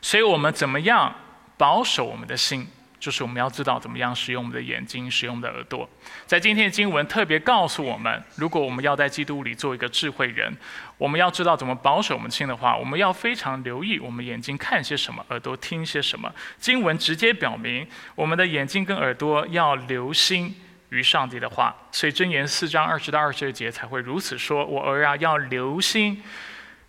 [0.06, 1.12] 所以我们怎么样
[1.58, 2.68] 保守我们的心？
[3.00, 5.90] 就是我们要知道怎么样使用我们的眼睛，使用我们的耳朵。
[6.28, 10.56] 在今天的经文特别告诉我们，如果我们要在基督里做一个智慧人，
[11.00, 16.32] 我们要知道怎么保守我们心的话，我们要非常留意我们眼睛看些什么，耳朵听些什么。
[16.60, 20.56] 经文直接表明，我们的眼睛跟耳朵要留心
[20.90, 21.76] 于上帝的话。
[21.92, 26.22] 所以箴言四章二十到二十二节才会如此说：“我儿啊，要留心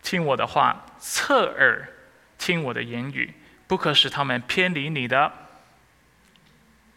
[0.03, 1.89] 听我的话，侧耳
[2.39, 3.35] 听我的言语，
[3.67, 5.33] 不可使他们偏离你的。”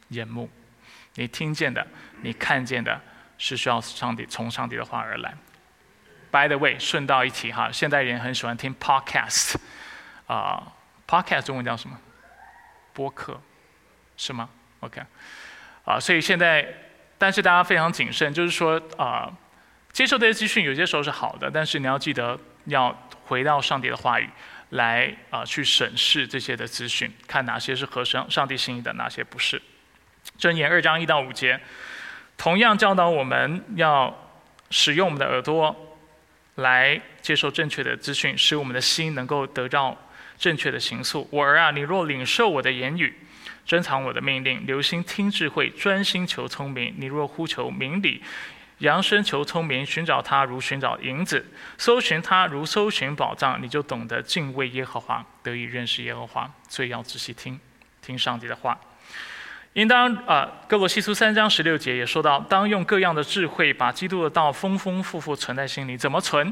[0.09, 0.49] 眼目，
[1.15, 1.85] 你听见的，
[2.21, 2.99] 你看见的，
[3.37, 5.35] 是需要上帝从上帝的话而来。
[6.31, 9.55] By the way，顺道一提哈，现代人很喜欢听 podcast，
[10.27, 10.73] 啊
[11.07, 11.99] ，podcast 中文叫什么？
[12.93, 13.39] 播客，
[14.17, 14.49] 是吗
[14.79, 15.01] ？OK，
[15.85, 16.67] 啊，所以现在，
[17.17, 19.31] 但是大家非常谨慎，就是说啊，
[19.91, 24.27] 接受这些资讯有些时候是好的，但是你要记得要回到上帝的话语
[24.69, 29.61] 来啊，去审视这些的资讯，看哪些是合上上帝心意的，哪些不是。
[30.37, 31.59] 箴言二章一到五节，
[32.37, 34.31] 同样教导我们要
[34.69, 35.97] 使用我们的耳朵
[36.55, 39.97] 来接受正确的资讯，使我们的心能够得到
[40.37, 41.27] 正确的形塑。
[41.31, 43.13] 我儿啊，你若领受我的言语，
[43.65, 46.93] 珍藏我的命令，留心听智慧，专心求聪明。
[46.97, 48.21] 你若呼求明理，
[48.79, 51.45] 扬声求聪明，寻找他如寻找银子，
[51.77, 56.49] 搜寻他如搜寻宝藏，你就懂得敬畏耶和华，得以认识耶和华。
[56.67, 57.59] 所以要仔细听，
[58.01, 58.79] 听上帝的话。
[59.73, 65.95] 应当啊，哥罗西书三章十六节也说到，当用各样的智慧，把基督的道丰丰富富存在心里。
[65.95, 66.51] 怎么存？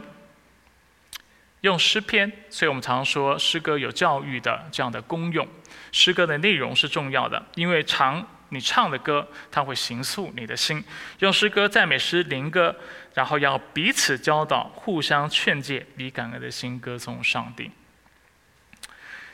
[1.62, 2.32] 用诗篇。
[2.50, 5.48] 所以我们常说，诗歌有教育的这样的功用。
[5.92, 10.84] 诗歌的内容是重要的，因为常你唱的歌，它会形塑你的心。
[11.20, 12.76] 用诗歌、赞美诗、灵歌，
[13.14, 17.72] 然后要彼此教导、互相劝诫，以感恩的心歌颂上帝。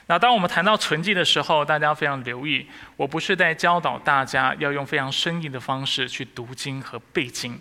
[0.08, 7.58] 那当我们谈到存记的时候，大家非常留意，我不是在教导大家要用非常生硬的方式去读经和背经，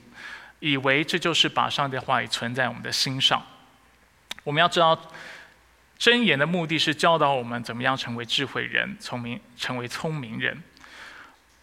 [0.59, 3.41] 以为这就是把上帝的话语存在我们的心上。
[4.43, 5.01] 我们要知道，
[5.97, 10.61] 真言的目的是教导我们怎么样成为智慧人、聪明成为聪明人。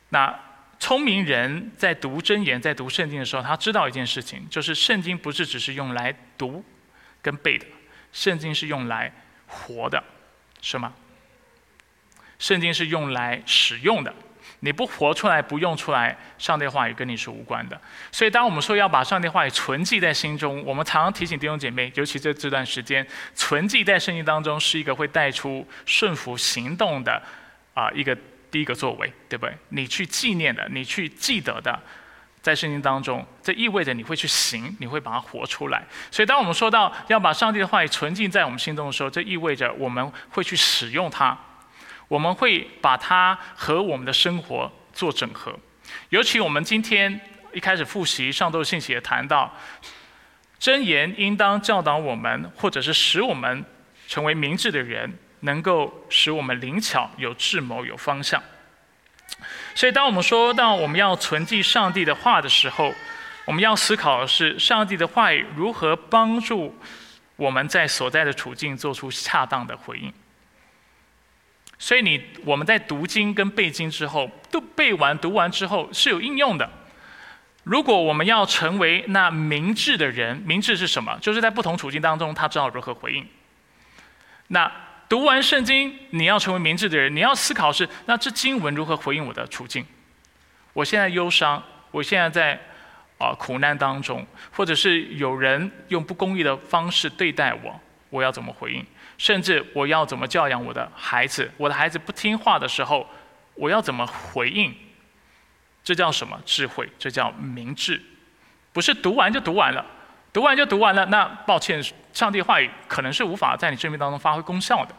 [0.09, 0.39] 那
[0.79, 6.63] 聪明人在读真言、在读圣经的时候，他知道一件事情，就是圣经不是只是用来读
[7.21, 7.65] 跟背的，
[8.11, 9.11] 圣经是用来
[9.47, 10.03] 活的。
[10.61, 10.91] 是吗？
[12.37, 14.13] 圣经是用来使用的，
[14.59, 17.79] 你不活出来，不用出来，上帝话语跟你是无关的。
[18.11, 27.23] 所以，当我们说要把上帝话语存记在心中，我们常常提醒弟兄姐妹，尤其这这段时间，存记在圣经当中是一个会带出顺服行动的
[27.73, 28.17] 啊一个
[28.51, 29.55] 第一个作为，对不对？
[29.69, 31.79] 你去纪念的，你去记得的。
[32.41, 35.85] 在圣经当中，这意味着你会去行，你会把它活出来。
[36.09, 41.37] 所以，当我们说到要把上帝的话语存进在我们心中的时候，这意味着我们会去使用它，
[42.07, 45.53] 我们会把它和我们的生活做整合。
[46.11, 47.19] 尤其我们今天
[47.51, 49.53] 一开始复习上周的信息也谈到，
[50.57, 53.65] 真言应当教导我们，或者是使我们
[54.07, 58.41] 成为明智的人，能够使我们灵巧、有智谋、有方向。
[59.73, 62.93] 所以，当我们说到我们要存记上帝的话的时候，
[63.45, 66.77] 我们要思考的是上帝的话语如何帮助
[67.37, 70.11] 我们在所在的处境做出恰当的回应。
[71.77, 76.69] 所以，你我们在读经跟背经之后，都背完读完之后是有应用的。
[77.63, 81.17] 如果我们要成为那明智的人，明智是什么？
[81.21, 83.25] 就是在不同处境当中，他知道如何回应。
[84.47, 84.69] 那。
[85.09, 89.83] 读完圣经，你要成为明智的人，你要思考是：那这经文如何回应我的处境？
[90.71, 92.61] 我现在忧伤，我现在在
[93.17, 98.85] 啊苦难当中，或者是有人用不公义的方式对待我，我要怎么回应？
[99.17, 101.51] 甚至我要怎么教养我的孩子？
[101.57, 103.09] 我的孩子不听话的时候，
[103.55, 104.71] 我要怎么回应？
[105.83, 106.87] 这叫什么智慧？
[106.99, 107.99] 这叫明智，
[108.71, 109.83] 不是读完就读完了，
[110.31, 111.05] 读完就读完了。
[111.07, 114.95] 那抱歉，上帝话语可能是无法在你生命当中发挥功效的。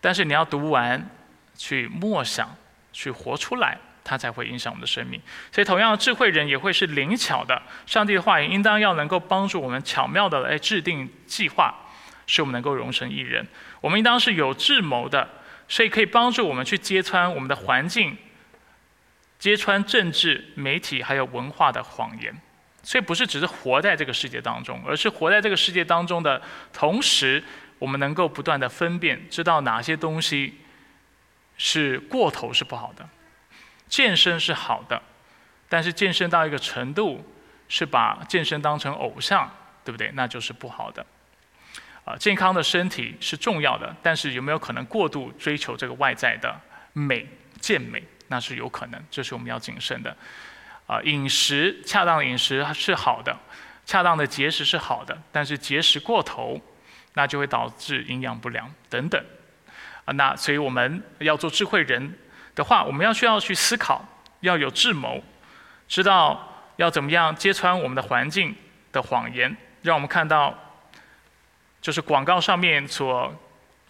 [0.00, 1.08] 但是你要读完，
[1.56, 2.54] 去默想，
[2.92, 5.20] 去活出来，它才会影响我们的生命。
[5.52, 7.60] 所以，同样，智慧人也会是灵巧的。
[7.86, 11.74] 上帝的话语应当要能够帮助我们巧妙的来制定计划。
[12.26, 13.44] 使我们能够容身一人，
[13.80, 15.28] 我们应当是有智谋的，
[15.66, 18.16] 所以可以帮助我们去揭穿我们的环境，
[19.36, 22.40] 揭穿政治、媒体还有文化的谎言。
[22.82, 26.40] 所以不是只是活在这个世界当中，而是活在这个世界当中的
[26.72, 27.42] 同时，
[27.78, 30.58] 我们能够不断的分辨，知道哪些东西
[31.56, 33.08] 是过头是不好的。
[33.88, 35.02] 健身是好的，
[35.68, 37.24] 但是健身到一个程度，
[37.68, 39.50] 是把健身当成偶像，
[39.84, 40.10] 对不对？
[40.14, 41.04] 那就是不好的。
[42.04, 46.58] 啊，健康的身体是重要的，但是有没有可能过度追求这个外在的
[46.92, 47.26] 美、
[47.60, 48.02] 健美？
[48.28, 50.16] 那是有可能，这是我们要谨慎的。
[50.90, 53.38] 啊，饮食恰当的饮食是好的，
[53.86, 56.60] 恰当的节食是好的，但是节食过头，
[57.14, 59.24] 那就会导致营养不良等等。
[60.04, 62.18] 啊，那所以我们要做智慧人
[62.56, 64.04] 的话，我们要需要去思考，
[64.40, 65.22] 要有智谋，
[65.86, 68.56] 知道要怎么样揭穿我们的环境
[68.90, 70.58] 的谎言，让我们看到。
[71.82, 73.34] 就是广告上面所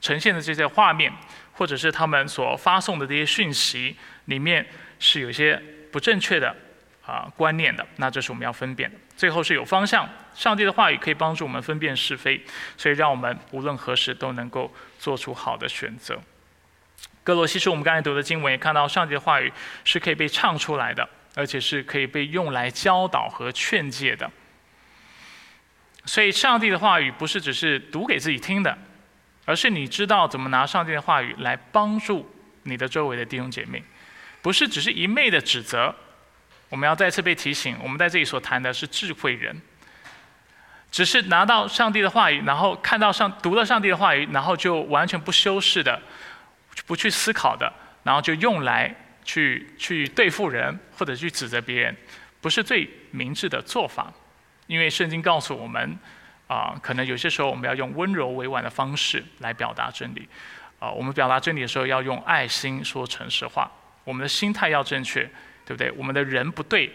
[0.00, 1.12] 呈现的这些画面，
[1.54, 4.64] 或者是他们所发送的这些讯息里面
[5.00, 5.60] 是有些
[5.90, 6.54] 不正确的
[7.04, 8.96] 啊观念的，那这是我们要分辨的。
[9.16, 12.42] 最后是有方向，上帝的话语可以帮助我们分辨是非，
[12.76, 16.18] 所以让我们无论何时都能够做出好的选择。
[17.22, 19.52] 哥罗西书我们刚才读的经文也看到，上帝的话语
[19.84, 24.30] 是可以被唱出来的，而且是可以被用来教导和劝诫的。
[26.06, 28.76] 所以，上帝的话语不是只是读给自己听的，
[29.44, 33.82] 而是你知道怎么拿上帝的话语来帮助你的周围的弟兄姐妹，
[34.40, 35.94] 不是只是一昧的指责。
[36.70, 39.60] 我们要再次被提醒，我们在这里所谈的是智慧人，
[40.90, 46.00] 只是拿到上帝的话语，然后看到上读了上帝的话语，然后就完全不修饰的，
[46.86, 47.70] 不去思考的，
[48.04, 51.96] 然后就用来去去对付人或者去指责别人，
[52.40, 54.12] 不是最明智的做法。
[54.66, 55.98] 因为圣经告诉我们，
[56.46, 60.28] 啊，可能有些时候我们要用温柔委婉的方式来表达真理，
[60.78, 63.68] 啊，我们表达真理的时候要用爱心说诚实话，
[64.04, 65.28] 我们的心态要正确，
[65.70, 65.88] 对不对？
[65.92, 66.90] 我们的人不对，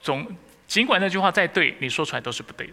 [0.00, 0.24] 总
[0.68, 2.72] 尽管那句话再对，你说出来都是不对的。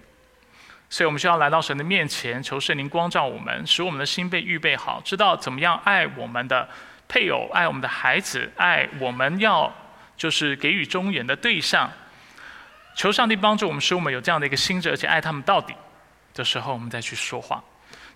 [0.88, 6.70] 所以我们需要来到神的面前，求圣灵光照我们，使我们的心被预备好，知道怎么样爱我们的
[7.08, 9.74] 配偶，爱我们的孩子，爱我们要
[10.16, 11.90] 就是给予忠言的对象。
[12.96, 15.74] 求上帝帮助我们，使我们有这样的一个心智，而且爱他们到底
[16.36, 17.64] 的时候，我们再去说话。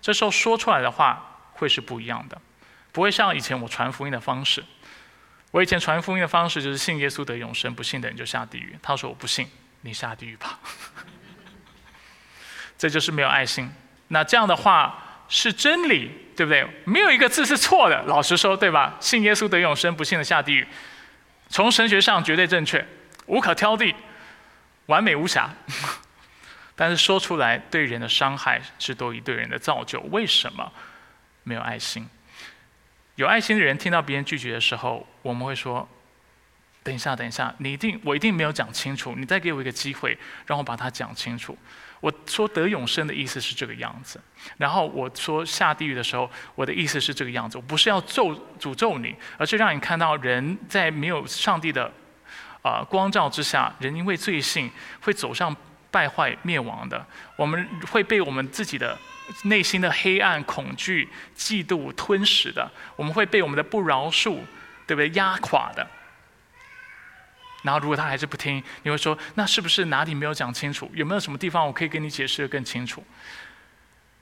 [0.00, 1.20] 这时候说出来的话
[1.54, 2.40] 会是不一样的，
[2.92, 4.62] 不会像以前我传福音的方式。
[5.50, 8.78] 我以前传福音的方式就是信耶稣得永生，不信的人就下地狱。
[8.82, 9.48] 他说我不信，
[9.80, 10.60] 你下地狱吧。
[12.78, 13.70] 这就是没有爱心。
[14.08, 16.66] 那这样的话是真理，对不对？
[16.84, 18.02] 没有一个字是错的。
[18.04, 18.96] 老实说，对吧？
[19.00, 20.66] 信耶稣得永生，不信的下地狱。
[21.48, 22.86] 从神学上绝对正确，
[23.26, 23.94] 无可挑剔。
[24.86, 25.48] 完美无瑕，
[26.74, 30.00] 但是说出来对人的伤害是多于对人的造就。
[30.10, 30.72] 为什么
[31.42, 32.08] 没有爱心？
[33.20, 35.86] 有爱心的人听到别人拒绝的时候，我们会说
[36.82, 41.54] ：“等一下，等一下，你一定，我一定没有讲清楚，你再给我一个机会，让我把它讲清楚。”
[42.00, 44.18] 我说得永生的意思是这个样子，
[44.56, 47.58] 然后我说下地狱的时候，我的意思是这个样子。
[47.58, 51.92] 我不是要咒诅咒你，而是让你看到人在没有上帝的。
[52.62, 54.70] 啊，光照之下，人因为罪性
[55.02, 55.54] 会走上
[55.90, 57.06] 败坏灭亡的。
[57.36, 58.98] 我们会被我们自己的
[59.44, 62.70] 内心的黑暗、恐惧、嫉妒吞噬的。
[62.96, 64.38] 我们会被我们的不饶恕，
[64.86, 65.08] 对不对？
[65.10, 65.86] 压垮的。
[67.62, 70.90] 然后，如果他还是不听，你会说：那是不是哪里没有讲清楚？
[70.94, 73.04] 有没有什么地方我可以跟你解释的更清楚？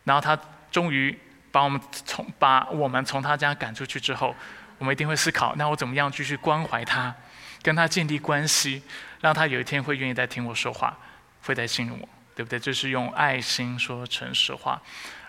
[0.04, 0.36] 然后他
[0.70, 1.16] 终于
[1.52, 4.34] 把我们从把我们从他家赶出去之后，
[4.78, 7.14] 我们一定会思考：那我怎么样继续关怀他？
[7.62, 8.82] 跟他建立关系，
[9.20, 10.96] 让他有一天会愿意再听我说话，
[11.42, 12.56] 会再信任我，对不对？
[12.56, 14.80] 这是用爱心说诚实话，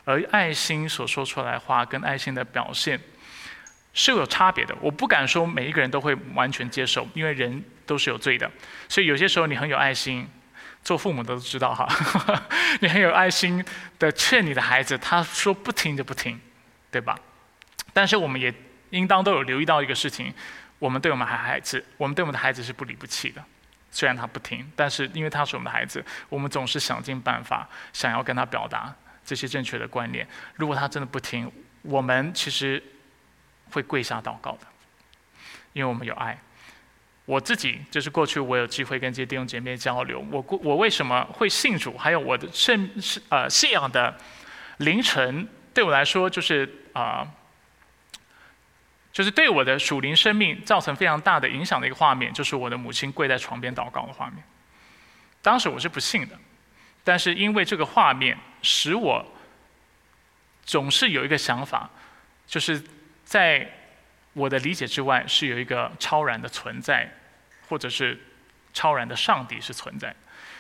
[0.05, 2.99] 而爱心所说出来话跟爱心的表现
[3.95, 4.75] 是有差别的。
[4.79, 8.47] 我不敢说每一个人都会完全接受，因为人都是有罪的。
[8.87, 10.29] 所以有些时候你很有爱心，
[10.83, 11.87] 做父母的都知道哈，
[12.79, 13.65] 你很有爱心
[13.97, 16.39] 的劝你的孩子，他说不听就不听，
[16.91, 17.17] 对吧？
[17.91, 18.53] 但是我们也
[18.91, 20.31] 应当都有留意到一个事情。
[20.77, 23.43] 我们对我们孩孩子，我们对我们的孩子是不离不弃的，
[23.91, 28.93] 虽然他不听，但是因为他是我们的孩子，我们总是想尽办法想要跟他表达
[29.25, 30.27] 这些正确的观念。
[30.55, 32.81] 如果他真的不听，我们其实
[33.71, 34.67] 会跪下祷告的，
[35.73, 36.37] 因为我们有爱。
[37.25, 42.91] 我自己就是过去我有机会跟这些弟兄姐妹交流，我我为什么会信主，还有我的信
[43.29, 44.17] 呃信仰的
[44.77, 47.27] 凌晨，对我来说就是啊，
[49.19, 54.41] 就是对我的属灵生命造成非常大的影响的一个画面，就是我的母亲跪在床边祷告的画面。
[55.41, 56.39] 当时我是不信的，
[57.03, 59.25] 但是因为这个画面，使我
[60.63, 61.89] 总是有一个想法，
[62.47, 62.81] 就是
[63.25, 63.69] 在
[64.31, 67.13] 我的理解之外，是有一个超然的存在。
[67.67, 68.19] 或者是
[68.73, 70.11] 超然的上帝是存在，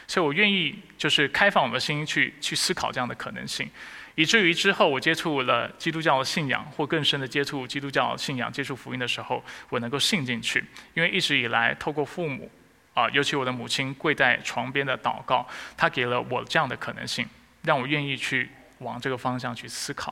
[0.09, 3.69] 所以我愿意就是开放我的心去去思考这样的可能性，
[4.15, 10.65] 以至于之后我接触了基督教的信仰，或更深的接触基督教信仰、接触福音的时候，我能够信进去。
[10.95, 12.49] 因为一直以来透过父母
[12.95, 15.47] 啊，尤其我的母亲跪在床边的祷告，
[15.77, 17.27] 他给了我这样的可能性，
[17.61, 18.49] 让我愿意去
[18.79, 20.11] 往这个方向去思考。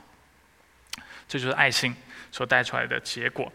[1.26, 1.92] 这就是爱心
[2.30, 3.52] 所带出来的结果。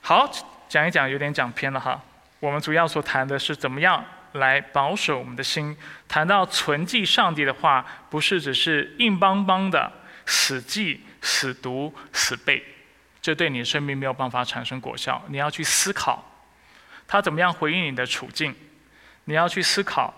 [0.00, 0.28] 好。
[0.66, 2.02] 讲一讲有点讲偏了哈，
[2.40, 4.04] 我们主要所谈的是怎么样
[4.34, 5.76] 来保守我们的心。
[6.06, 9.92] 谈到存记上帝的话，不是只是硬邦邦的
[10.26, 12.62] 死记、死读、死背，
[13.20, 15.22] 这对你生命没有办法产生果效。
[15.28, 16.24] 你要去思考，
[17.06, 18.54] 他怎么样回应你的处境。
[19.24, 20.14] 你要去思考，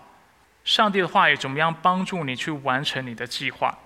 [0.63, 3.77] 上帝的话语怎么样帮助你去完成你的计划。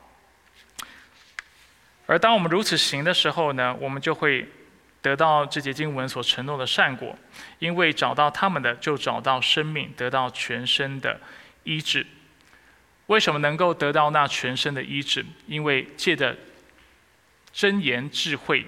[2.06, 4.50] 而当我们如此行的时候呢，我们就会。
[5.02, 7.18] 得到这节经文所承诺的善果，
[7.60, 11.20] 因为找到他们的，就找到生命，得到全身的
[11.64, 12.06] 医治。
[13.08, 15.26] 为什么能够得到那全身的医治？
[15.47, 16.38] 因为借着
[17.52, 18.66] 真言智慧，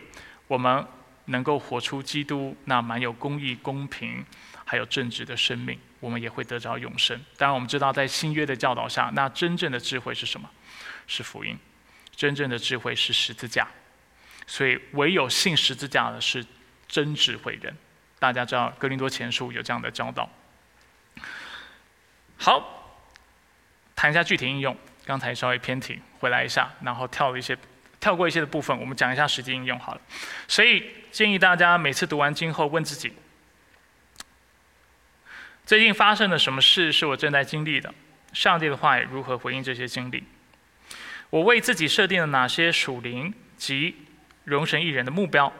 [0.47, 0.85] 我们
[1.25, 4.25] 能够活出基督那满有公义、公平
[4.65, 7.17] 还有正直的生命，我们也会得着永生。
[7.37, 10.49] 当然，我们知道在新约的教导下，那真正的智慧是什么？
[11.07, 11.57] 是福音。
[12.15, 13.67] 真正的智慧是十字架。
[14.53, 16.45] 所以，唯有信十字架的是
[16.87, 17.75] 真智慧人。
[18.19, 20.29] 大家知道《格林多前书》有这样的教导。
[22.37, 23.01] 好，
[23.95, 24.77] 谈一下具体应用。
[25.05, 27.57] 刚才稍微偏题，回来一下，然后跳了一些，
[27.99, 30.01] 跳过一些的部分，我们讲一下实际应用好了。
[30.47, 33.11] 所以，建议大家每次读完经后，问自己：
[35.65, 37.91] 最近发生了什么事是我正在经历的？
[38.33, 40.23] 上帝的话语如何回应这些经历？
[41.31, 44.02] 我为自己设定了哪些属灵及
[44.43, 45.51] 容神一人的目标，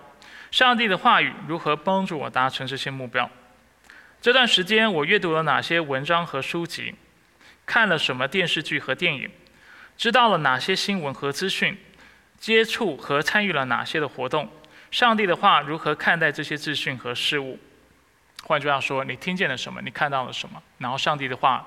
[0.51, 3.29] 上帝的话语如何帮助我达成这些目标？
[4.21, 6.95] 这段时间我阅读了哪些文章和书籍？
[7.65, 9.29] 看了什么电视剧和电影？
[9.97, 11.77] 知道了哪些新闻和资讯？
[12.38, 14.51] 接触和参与了哪些的活动？
[14.91, 17.57] 上帝的话如何看待这些资讯和事物？
[18.43, 19.81] 换句话说，你听见了什么？
[19.81, 20.61] 你看到了什么？
[20.77, 21.65] 然后上帝的话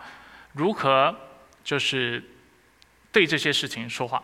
[0.53, 1.15] 如何
[1.65, 2.23] 就是
[3.11, 4.23] 对这些事情说话？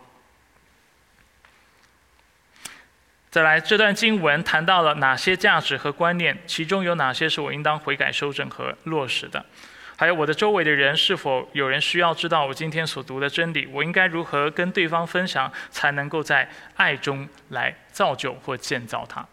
[3.33, 6.37] 再来，这段经文谈到了哪些价值和观念？
[6.47, 9.43] 其中有哪些是我应当悔改、修正和落实的？
[9.97, 13.65] 还有我的周围的人，是否有人需要知道我今天所读的真理？
[13.69, 19.27] 我应该如何跟对方分享，才能够在爱中来造就或建造他？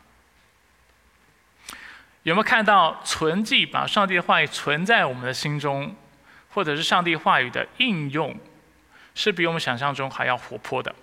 [2.23, 5.93] 有没有看到存记把上帝的话语存在我们的心中，
[6.51, 8.33] 或者是上帝话语的应用，
[9.13, 10.95] 是比我们想象中还要活泼的？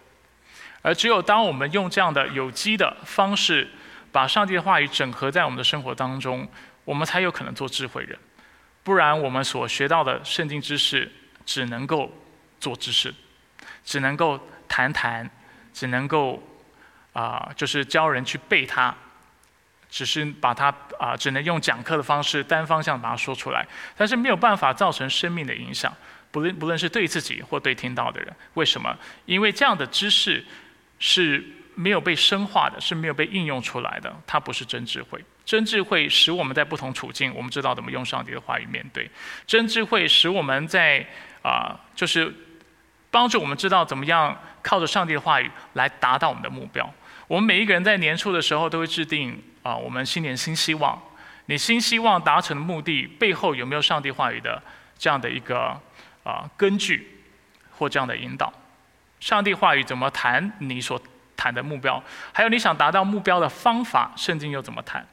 [0.87, 3.69] 而只有当我们用这样的有机的方式，
[4.13, 6.49] 把上帝的话语整合在我们的生活当中，
[6.85, 8.17] 我们才有可能做智慧人。
[8.85, 11.11] 不然，我们所学到的圣经知识，
[11.45, 12.09] 只能够
[12.61, 13.13] 做知识，
[13.85, 15.29] 只能够谈谈，
[15.75, 16.41] 只能够
[17.13, 18.95] 啊，就是教人去背它，
[19.91, 23.67] 只是把它啊，只能用讲课的方式单方向把它说出来，
[23.97, 25.93] 但是没有办法造成生命的影响，
[26.31, 28.33] 不论不论是对自己或对听到的人。
[28.55, 28.97] 为什么？
[29.25, 30.45] 因为这样的知识。
[30.99, 31.45] 是
[31.75, 34.15] 没有被深化的，是没有被应用出来的。
[34.27, 35.23] 它不是真智慧。
[35.45, 39.09] 真智慧使我们在不同处境，我们知道怎么用上帝的话语面对。
[39.47, 41.07] 真智慧使我们在
[41.43, 42.35] 啊，就是
[43.11, 46.93] 帮助我们知道怎么样靠着上帝的话语来达到我们的目标。
[47.29, 51.01] 我们每一个人在年初的时候都会制定啊，我们新年新希望。
[51.47, 54.61] 你新希望达成的目的背后有没有上帝话语的
[54.99, 55.81] 这样的一个
[56.25, 57.23] 啊根据
[57.71, 58.53] 或这样的引导？
[59.21, 61.01] 上帝话语怎么谈你所
[61.37, 62.03] 谈的目标？
[62.33, 65.07] 还有你想达到目标的方法，圣经又怎么谈？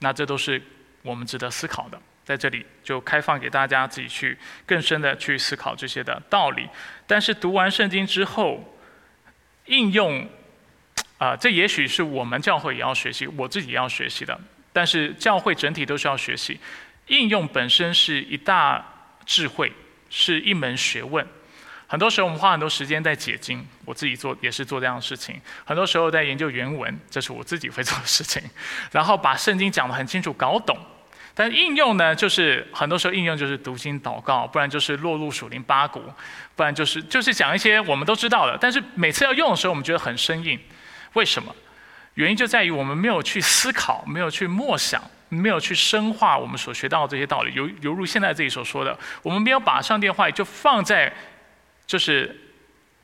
[0.00, 0.62] 那这都是
[1.02, 2.00] 我们值得思考的。
[2.24, 6.68] 在这里就开放给大家自己去更深的去思考这些的道理。
[7.06, 8.76] 但是读完圣经之后，
[9.66, 10.28] 应用
[11.18, 14.36] 啊，这也许是我们教会也要学习，我自己也要学习的。
[14.72, 16.58] 但是教会整体都需要学习。
[17.06, 18.84] 应用本身是一大
[19.24, 19.72] 智慧，
[20.10, 21.24] 是一门学问。
[21.86, 25.40] 很多时候我们花很多时间在解经，我自己做也是做这样的事情。
[25.64, 28.42] 很多时候在研究原文，这是我自己会做的事情。
[28.90, 30.76] 然后把圣经讲得很清楚，搞懂。
[31.34, 36.02] 但应用呢，就是很多时候应用就是读经祷告，不然就是落入属灵八股，
[36.56, 38.58] 不然就是就是讲一些我们都知道的。
[38.60, 40.58] 但是每次要用的时候，我们觉得很生硬。
[41.12, 41.54] 为什么？
[42.14, 45.02] 原因就在于我们没有去思考，没有去默想。
[45.28, 51.12] 没有去深化我们所学到的这些道理，犹犹如现在自己所说的，我们没有把上帝话就放在，
[51.86, 52.34] 就是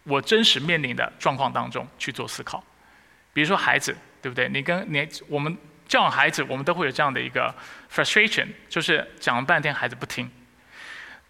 [0.05, 2.63] 我真实面临的状况当中去做思考。
[3.33, 4.49] 比如说孩子，对不对？
[4.49, 5.57] 你跟你我们
[5.89, 7.55] 教养孩子，我们都会有这样的一个
[7.91, 10.31] frustration，就是讲了半天孩子不听。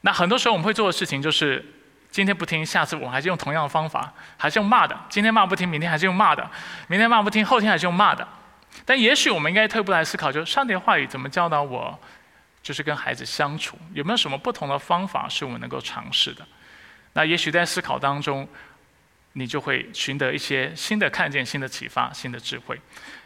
[0.00, 1.64] 那很多时候我们会做的事情就是，
[2.11, 4.98] 今天不听，下次我们还是用同样的方法，还是用骂的。
[5.09, 6.50] 今天骂不听，明天还是用骂的。
[6.88, 8.26] 明天骂不听，后天还是用骂的。
[8.84, 11.96] 但也许我们应该退步来思考，就是上帝的话语怎么教导我，
[12.62, 16.44] 就是跟孩子相处，有没有什么不同的方法是我们能够尝试的？
[17.15, 18.49] 那也许在思考当中，
[19.35, 22.81] 你就会寻得一些新的看见、新的启发、新的智慧。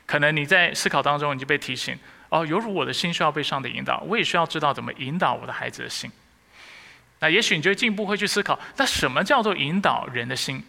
[0.05, 1.97] 可能你在思考当中，你就被提醒：
[2.29, 6.11] 哦，犹如我的心需要被上帝引导，我也需要知道怎么引导我的孩子的心。
[7.21, 10.63] 那也许你就进一步会去思考：那什么叫做引导人的心？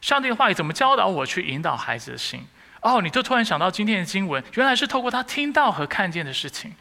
[0.00, 2.44] 上帝的话语怎么教导我去引导孩子的心？
[2.80, 6.74] 哦，你就突然想到今天的经文，原来是透过他听到和看见的事情。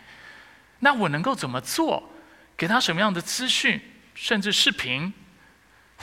[0.80, 2.12] 那我能够怎么做？
[2.58, 3.82] 给他什么样的资讯，
[4.14, 5.12] 甚至视频，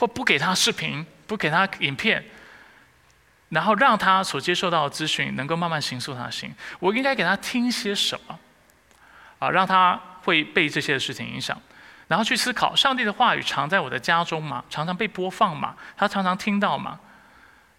[0.00, 2.24] 或不给他视频，不给他影片，
[3.50, 6.50] 然后让他所接受到的资讯能够慢慢形塑他的心。
[6.78, 8.38] 我应该给他听些什么？
[9.38, 11.60] 啊，让他会被这些事情影响，
[12.08, 14.64] 然后去思考：上帝的话语常在我的家中吗？
[14.70, 15.76] 常常被播放吗？
[15.98, 16.98] 他常常听到吗？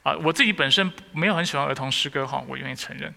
[0.04, 3.12] 啊，我自己本身没有很喜欢儿童诗歌哈，我愿意承认。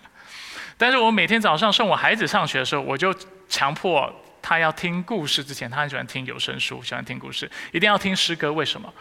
[0.76, 3.14] 但是我每天早上送我孩子上学的时候，我就
[3.48, 4.14] 强迫
[4.48, 8.52] 他要听故事之前，他很喜欢听有声书，喜欢听故事，一定要听诗歌。
[8.52, 8.94] 为什么？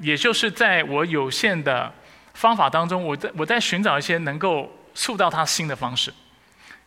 [0.00, 1.92] 也就是在我有限的
[2.32, 6.14] 方法当中，我在我在寻找一些能够塑造他心的方式，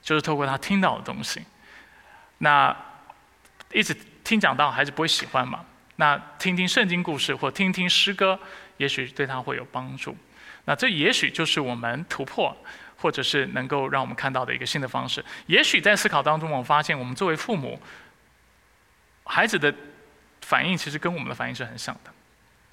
[0.02, 1.42] 就是透过他听到的东西。
[2.38, 2.74] 那
[3.74, 3.94] 一直
[4.24, 5.66] 听讲到孩子不会喜欢嘛？
[5.98, 8.40] 那听听圣经故事或听听诗歌。
[8.78, 10.16] 也许对他会有帮助，
[10.64, 12.56] 那这也许就是我们突破，
[13.02, 15.24] 或者是能够让我们看到的一个新的方式。
[15.48, 17.82] 也许在思考当中，我们发现我们作为父母，
[19.24, 19.74] 孩子的
[20.42, 22.12] 反应其实跟我们的反应是很像的，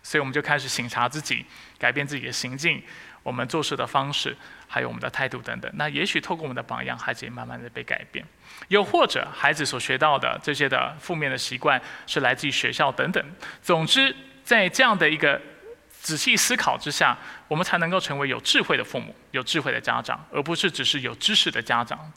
[0.02, 1.46] 所以我们就开始醒察自己，
[1.78, 2.82] 改变自己的行径，
[3.22, 5.70] 我们做事的方式，还有我们的态度等等。
[5.74, 8.24] 那也许透过我们的榜样，孩子也慢慢的被改变。
[8.68, 13.24] 又或者孩子所学到的这些的负面的习惯，是来自于学校等等。
[13.62, 15.40] 总之，在这样的一个。
[16.06, 22.12] 仔细思考之下，我们才能够成为有智慧的父母、有智慧的家长，而不是只是有知识的家长，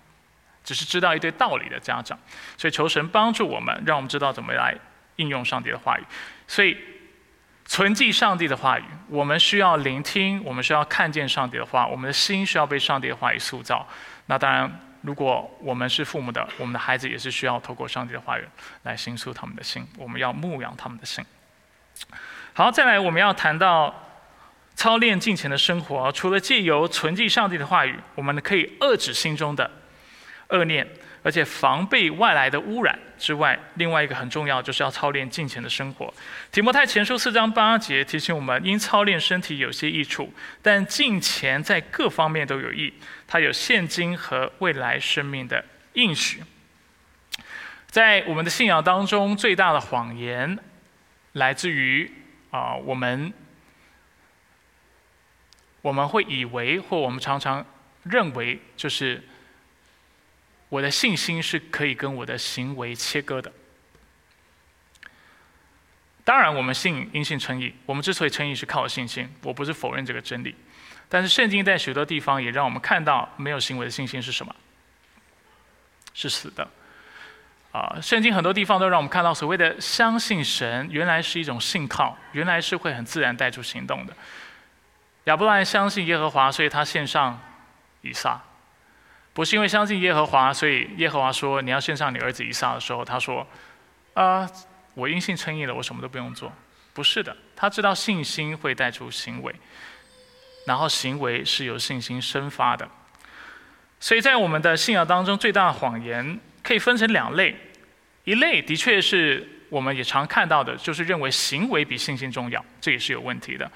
[0.64, 2.16] 只是知道一堆道理的家长。
[2.56, 4.78] 所以，求神帮助我们，让我们知道怎么来
[5.16, 6.04] 应用上帝的话语。
[6.48, 6.78] 所以，
[7.66, 13.88] 存记上帝的话语，我们需要聆听，我们需要看见上帝的话，我们的心需要被上帝的话语塑造。
[14.28, 18.48] 那当然，如果我们是父母的，我们的孩子也是需要透过上帝的话语
[18.84, 19.84] 来形塑他们的心。
[19.98, 21.26] 我们要牧养他们的心。
[22.60, 24.12] 好，再来我们要谈到
[24.76, 26.12] 操练敬虔的生活。
[26.12, 29.72] 除了借由存记上帝的话语，我们可以遏制心中的
[30.50, 30.86] 恶念，
[31.24, 36.14] 而且防备外来的污染之外，另外一个很重要就是要操练敬虔的生活。
[36.52, 40.30] 提摩太前书四章八节提醒我们：因操练身体有些益处，
[40.62, 42.94] 但敬虔在各方面都有益，
[43.26, 46.44] 它有现今和未来生命的应许。
[47.88, 50.60] 在我们的信仰当中，最大的谎言
[51.32, 52.12] 来自于。
[52.52, 53.34] 啊，我们
[55.82, 57.66] 我们会以为，或我们常常
[58.04, 59.24] 认为，就是
[60.70, 63.52] 我的信心是可以跟我的行为切割的。
[66.24, 70.56] 当然，我们信因信称义，我们之所以称义是靠信心，我不是否认这个真理。
[71.08, 74.56] 但是，圣经在许多地方也让我们看到，没有行为的信心是什么？
[76.14, 76.70] 是死的。
[77.72, 84.14] 啊，圣经很多地方都让我们看到，所谓的相信神，原来是一种信靠，原来是会很自然带出行动的。
[85.26, 87.40] 亚伯拉罕相信耶和华，所以他献上
[88.02, 88.42] 以撒，
[89.34, 93.46] 不是因为相信耶和华，所以耶和华说你要献上你儿子以撒的时候，他说
[94.16, 94.50] 啊，
[94.96, 96.52] 我因信称义了，我什么都不用做。
[96.96, 99.54] 不是的，他知道信心会带出行为，
[100.66, 102.90] 然后行为是由信心生发的。
[104.00, 106.40] 所以在我们的信仰当中，最大的谎言。
[106.70, 107.56] 可以分成两类，
[108.26, 113.72] 一类的确是我们也常看到的，就是认为行为比信心重要，这也是有问题的，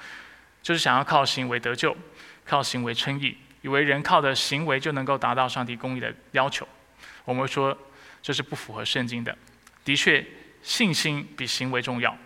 [0.62, 1.96] 就是想要靠行为得救，
[2.46, 6.68] 靠行为称义，以为人靠的行为就能够达到上帝公义的要求，
[7.24, 7.76] 我们说
[8.22, 9.36] 这是不符合圣经的。
[9.84, 10.24] 的确，
[10.62, 12.16] 信心比行为重要，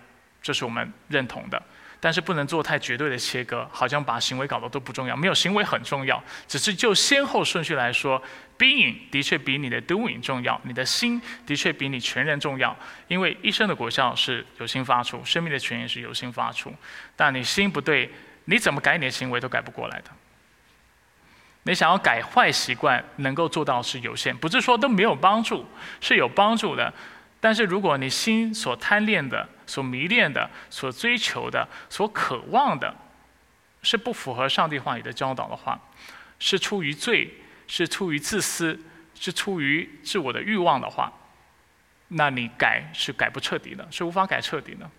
[0.42, 1.62] 这是我们认同的。
[1.98, 5.16] 但是不能做太绝对的切割，好像把行为搞得都不重要。
[5.16, 8.22] 没有行为很重要，只是就先后顺序来说
[8.58, 12.76] ，being 的确比你的 doing 重要，你的心的确比你全人重要。
[13.06, 16.74] 因为一生的果效是由心发出，生命的泉源是由心发出。
[17.14, 18.10] 但你心不对，
[18.46, 20.10] 你怎么改你的行为都改不过来的。
[21.64, 25.66] 你想要改坏习惯，能够做到是有限，不是说都没有帮助，
[26.00, 26.92] 是有帮助的。
[27.40, 32.94] 但是如果你心所贪恋的、所迷恋的、所追求的、所渴望的，
[33.82, 35.78] 是不符合上帝话语的教导的话，
[36.38, 37.32] 是出于罪，
[37.68, 38.76] 是出于自私，
[39.14, 41.12] 是出于自我的欲望的话，
[42.08, 44.90] 那你改是改不彻底的，是无法改彻底的。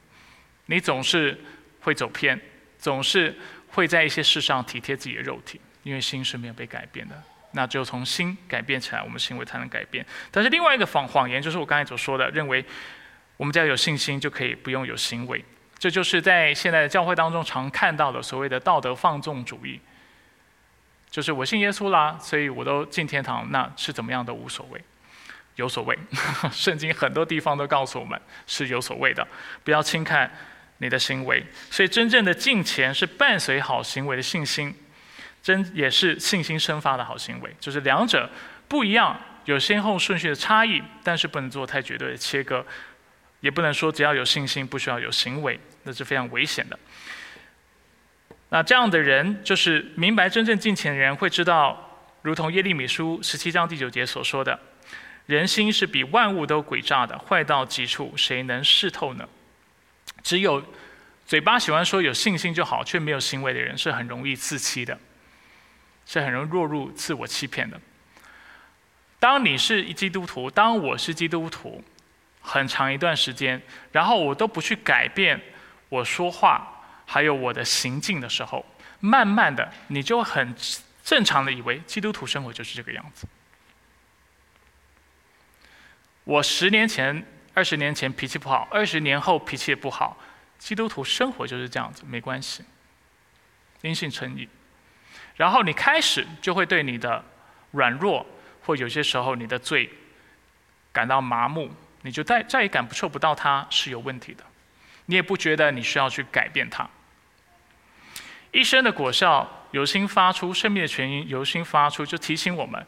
[0.67, 1.38] 你总是
[1.82, 2.39] 会走偏，
[2.78, 3.36] 总是
[3.70, 7.22] 会在一些事上体贴自己的肉体，因为心是没有被改变的。
[7.53, 10.05] 那只有从心改变起来，我们行为才能改变。
[10.30, 12.63] 但是另外一个谎谎言，就是我刚才所说的，认为
[13.38, 15.43] 我们只要有信心就可以不用有行为，
[15.80, 19.80] 这就是在现在的教会当中常看到的所谓的道德放纵主义，
[21.10, 24.82] 就是我信耶稣啦，所以我都进天堂，那是怎么样都无所谓，
[25.55, 25.97] 有所谓。
[26.51, 29.28] 圣经很多地方都告诉我们是有所谓的，
[29.64, 30.32] 不要轻看
[30.78, 31.45] 你的行为。
[31.70, 34.76] 所以真正的敬虔是伴随好行为的信心。
[35.41, 38.30] 真也是信心生发的好行为，就是两者
[38.68, 42.64] 不一样，有先后顺序的差异，但是不能做太绝对的切割，
[43.39, 46.78] 也不能说只要有信心不需要有行为，那是非常危险的。
[48.50, 54.60] 那这样的人，就是明白真正敬虔的人会知道，如同耶利米书十七章第九节所说的，
[55.26, 59.28] 人心是比万物都诡诈的，坏到极处，谁能视透呢？
[60.24, 60.64] 只有
[61.26, 64.97] 嘴巴喜欢说有信心就好，却没有行为的人，是很容易自欺的。
[66.12, 67.80] 是很容易落入自我欺骗的。
[69.20, 71.84] 当你是一基督徒，当我是基督徒，
[72.41, 75.39] 很长一段时间，然后我都不去改变
[75.88, 76.78] 我说话
[77.12, 78.64] 还有我的行径的时候，
[78.99, 80.55] 慢慢的你就很
[81.03, 83.28] 正常的以为基督徒生活就是这个样子。
[86.24, 90.20] 我十年前、二十年前脾气不好，二十年后脾气也不好，
[90.60, 92.64] 基督徒生活就是这样子，没关系，
[93.82, 94.47] 因信称义。
[95.36, 97.26] 然后你开始就会对你的
[97.72, 98.24] 软弱，
[98.62, 99.89] 或有些时候你的罪
[100.91, 101.72] 感到麻木，
[102.03, 104.43] 你就再再也感受不到它是有问题的，
[105.07, 106.88] 你也不觉得你需要去改变它。
[108.52, 112.86] 一生的果效由心发出，生命的泉源由心发出，就提醒我们：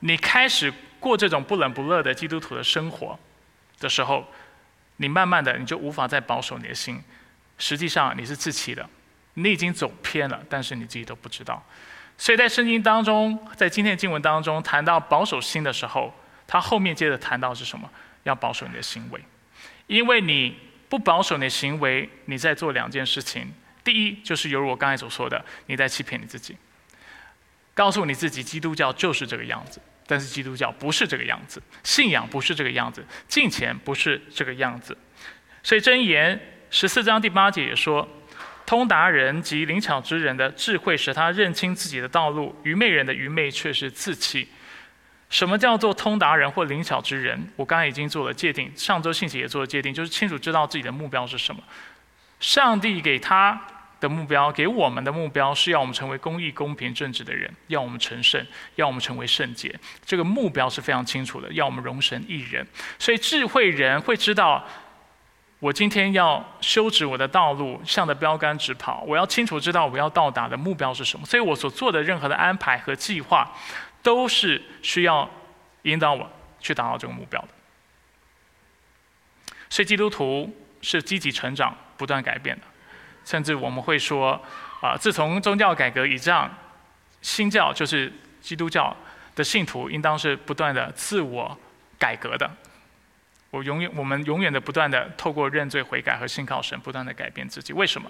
[0.00, 3.18] 你开始过这种不冷不热的基督徒的生活
[3.78, 4.26] 的时候，
[4.96, 7.02] 你慢慢的你就无法再保守你的心，
[7.58, 8.88] 实际上你是自欺的。
[9.34, 11.62] 你已经走偏了，但是你自己都不知道。
[12.16, 16.14] 所以在圣经当中，在今天的经文当中谈到保守心的时候，
[16.46, 17.90] 他后面接着谈到是什么？
[18.22, 19.20] 要保守你的行为，
[19.86, 20.56] 因为你
[20.88, 23.52] 不保守你的行为，你在做两件事情。
[23.86, 26.56] 第一，就是犹如我刚才所说的，你在欺骗你自己，
[27.72, 34.98] 告诉你自己基督教就是这个样子，但是基督教不是这个样子，信仰不是这个样子，敬虔不是这个样子。
[35.62, 36.38] 所以箴言
[36.70, 38.06] 十四章第八节也说。
[38.66, 44.48] 通达人及灵巧之人的智慧，使他认清自己的道路；愚昧人的愚昧却是自欺。
[45.30, 47.48] 什么叫做通达人或灵巧之人？
[47.54, 51.62] 我刚才已经做了界定，上周信息也做了界定，就是清楚知道自己的目标是什么。
[52.40, 53.62] 上帝给他
[54.00, 58.44] 的目标，给我们的目标，是要我们成为公义、公平、正直的人，要我们成圣，
[58.74, 59.74] 要我们成为圣洁。
[60.04, 62.66] 这个目标是非常清楚的，要我们容神一人。
[62.98, 64.64] 所以智慧人会知道。
[65.58, 69.02] 我今天要修直我的道路，向着标杆直跑。
[69.06, 73.50] 我要清楚知道我要到达的目标是什么，所以我所做的任何的安排和计划，
[74.02, 75.28] 都是需要
[75.82, 76.30] 引导我
[76.60, 77.48] 去达到这个目标的。
[79.70, 82.62] 所以基督徒是积极成长、不断改变的，
[83.26, 84.40] 甚至我们会说，
[84.80, 86.48] 啊，自从宗教改革以这样，
[87.20, 88.10] 新教就是
[88.40, 88.96] 基督教
[89.34, 91.58] 的信徒，应当是不断的自我
[91.98, 92.48] 改革的。
[93.50, 97.72] 我永远，我们永远的不断的透过认罪悔改和信靠神，不断的改变自己。
[97.72, 98.08] 为什么？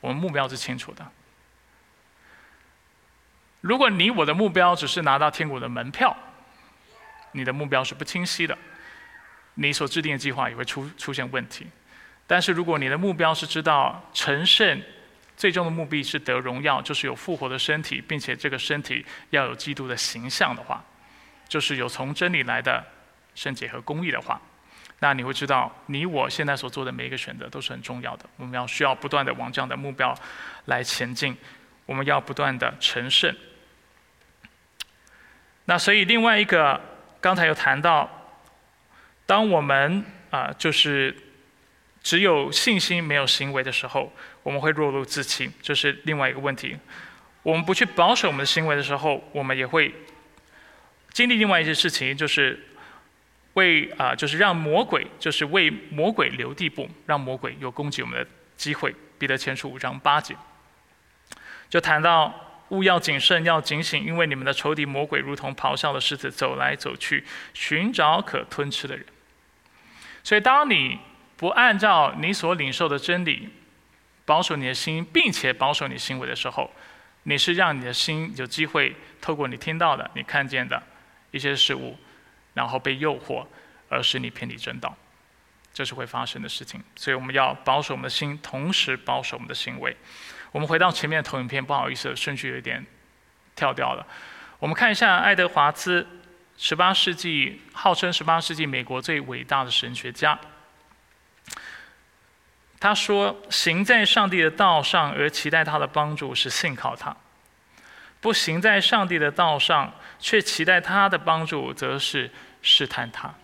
[0.00, 1.06] 我们目标是清楚的。
[3.60, 6.16] 如果你我的目标只是拿到天国的门票，
[7.32, 8.58] 你的目标是不清晰的，
[9.54, 11.66] 你所制定的计划也会出出现问题。
[12.26, 14.82] 但是如果你的目标是知道成圣，
[15.36, 20.84] 最终的目的是得荣耀，就是有复活的身体，并且这个身体要有基督的形象的话，
[21.48, 22.84] 就是有从真理来的
[23.34, 24.40] 圣洁和公义的话。
[24.98, 28.24] 那你会知道，你我现在所做的每一个选择都是很重要的。
[28.38, 30.18] 我们要需要不断的往这样的目标
[30.64, 31.36] 来前进，
[31.84, 33.36] 我们要不断的成圣。
[35.66, 36.80] 那所以另外一个，
[37.20, 38.08] 刚才有谈到，
[39.26, 41.14] 当我们啊就是
[42.06, 44.12] 只有信心没有行为的时候，
[44.44, 46.76] 我们会落入自欺，这是另外一个问题。
[47.42, 49.92] 我们不去保守我们的行为的时候，我们也会
[51.10, 52.64] 经历另外一些事情，就是
[53.54, 58.94] 为啊就是让魔鬼就是为魔鬼留地步，让魔鬼有攻击我们的机会。
[59.18, 60.36] 彼得前书五章八节
[61.68, 62.32] 就谈到。
[62.70, 69.06] 勿要谨慎，要警醒，因为你们的仇敌魔鬼如同咆哮的狮子，走来走去，寻找可吞吃的人。
[70.24, 70.98] 所以，当你
[71.36, 73.48] 不按照你所领受的真理
[74.24, 76.70] 保守你的心，并且保守你行为的时候，
[77.24, 80.82] 你是让你的心有机会透过你听到的、你看见的
[81.30, 81.96] 一些事物，
[82.54, 83.46] 然后被诱惑，
[83.88, 84.96] 而使你偏离正道。
[85.74, 86.82] 这是会发生的事情。
[86.96, 89.94] 所以，我们要保守我们的心，同时保守我们的行为。
[90.50, 92.84] 我们回到前面的投影片，不好意思，顺序有点
[93.54, 94.06] 跳掉了。
[94.58, 96.06] 我们看一下爱德华兹，
[96.56, 100.38] 十八世纪号称十八世纪美国最伟大的神学家。
[102.78, 107.16] 他说：“行在上帝的道上而期待他的帮助，是信靠他；
[108.20, 112.30] 不行在上帝的道上却期待他的帮助，则是
[112.62, 113.34] 试探他。”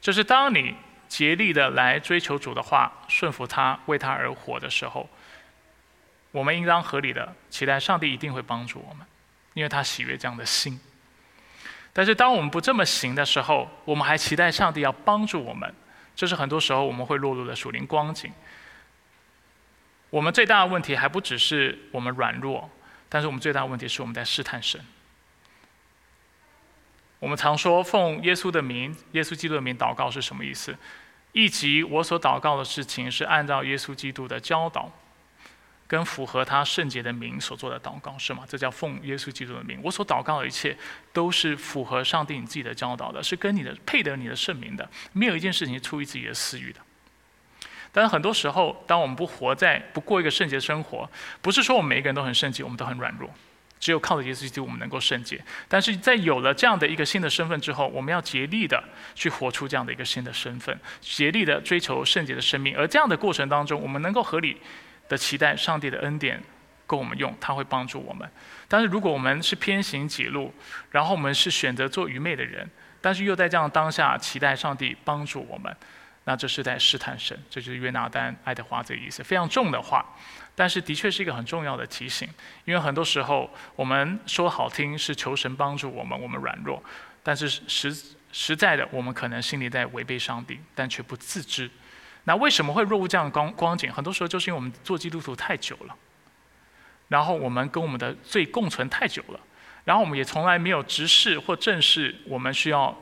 [0.00, 0.74] 就是当你。
[1.08, 5.08] 竭力的来追求主的话，顺服他，为他而活的时候，
[6.32, 9.06] 我们应当合理的期待上帝一定会帮助我们，
[9.54, 10.78] 因为他喜悦这样的心。
[11.94, 15.74] 但是当我们不这么行的时候，我们还期待上帝要帮助我们，
[16.18, 18.32] 这是很多时候我们会落入的属灵光景。
[20.10, 22.68] 我们最大的问题还不只是我们软弱，
[23.08, 24.84] 但是我们最大的问题是我们在试探神。
[27.20, 30.76] 我们常说奉耶稣的名、耶稣基督的名祷告是什么意思？
[31.30, 34.90] 以及我所祷告的事情是按照耶稣基督的教导，
[35.88, 38.44] 跟符合他圣洁的名所做的祷告，是吗？
[38.46, 39.80] 这叫奉耶稣基督的名。
[39.82, 40.76] 我所祷告的一切
[41.12, 46.80] 都是符合上帝你自己的教导的，是跟你的配得你的圣名的，没有一件事情出于自己的私欲的。
[47.90, 51.10] 但是很多时候，当我们不活在、不过一个圣洁生活，
[51.40, 53.30] 不是说我们每一个人都很圣洁，我们都很软弱。
[53.80, 55.42] 只有靠着耶稣基督，我们能够圣洁。
[55.68, 58.82] 但是在有了这样的一个新的身份之后，我们要竭力的
[59.14, 62.76] 去活出这样的一个新的身份，竭力的追求圣洁的生命。
[62.76, 64.56] 而这样的过程当中，我们能够合理
[65.08, 66.42] 的期待上帝的恩典
[66.86, 68.28] 够我们用，他会帮助我们。
[68.68, 70.52] 但是如果我们是偏行己路，
[70.90, 72.68] 然后我们是选择做愚昧的人，
[73.00, 75.74] 但是又在这样当下期待上帝帮助我们，
[76.24, 77.38] 那这是在试探神。
[77.48, 80.04] 这就是约拿丹爱德华这个意思，非常重的话。
[80.54, 82.28] 但是的确是一个很重要的提醒，
[82.64, 86.82] 因为很多时候我们说好听是求神帮助我们，我们软弱，
[87.22, 87.96] 但是实
[88.32, 91.70] 实在的我们可能心里在违背上帝，但却不自知。
[92.28, 93.90] 那为什么会落入这样的光光景？
[93.90, 95.96] 很多时候就是因为我们做基督徒太久了，
[97.08, 99.40] 然后我们跟我们的罪共存太久了，
[99.84, 102.94] 然后我们也从来没有直视或正视我们需要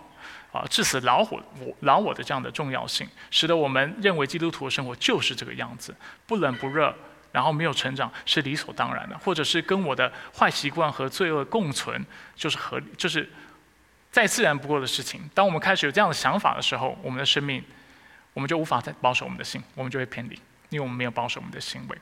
[0.52, 5.92] 啊致死老虎我老我的这样的重要性，使得我们认为基督徒的生活就是这个样子，
[6.24, 6.94] 不冷不热。
[7.32, 12.02] 然后没有成长是理所当然的，或者是跟我的坏习惯和罪恶共存，
[12.34, 13.28] 就是合理，就是
[14.10, 15.20] 再自然不过的事情。
[15.34, 17.62] 当我们开始有这样的想法的时候，我们的生命，
[18.36, 20.34] 我们就无法再保守我们的心，我们就会偏离，
[20.68, 21.96] 因为我们没有保守我们的行为。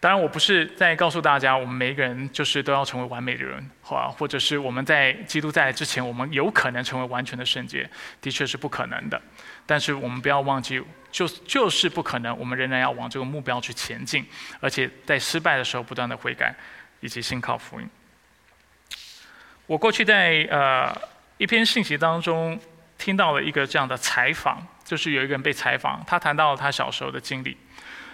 [0.00, 7.86] 当然，我不是在告诉大家，我们每一个人就是都要成为完美的人，或或者是我们在基督在来之前，我们有可能成为完全的圣洁，
[8.22, 9.20] 的确是不可能的。
[9.66, 14.26] 但是我们不要忘记，就就是不可能，我们仍然要往这个目标去前进，
[14.60, 16.54] 而且在失败的时候不断的悔改，
[17.00, 17.90] 以及信靠福音。
[19.66, 20.90] 我过去在呃
[21.36, 22.58] 一篇信息当中
[22.96, 27.54] 听到了一个这样的采访，就是有一个人被采访，他谈到了他小时候的经历。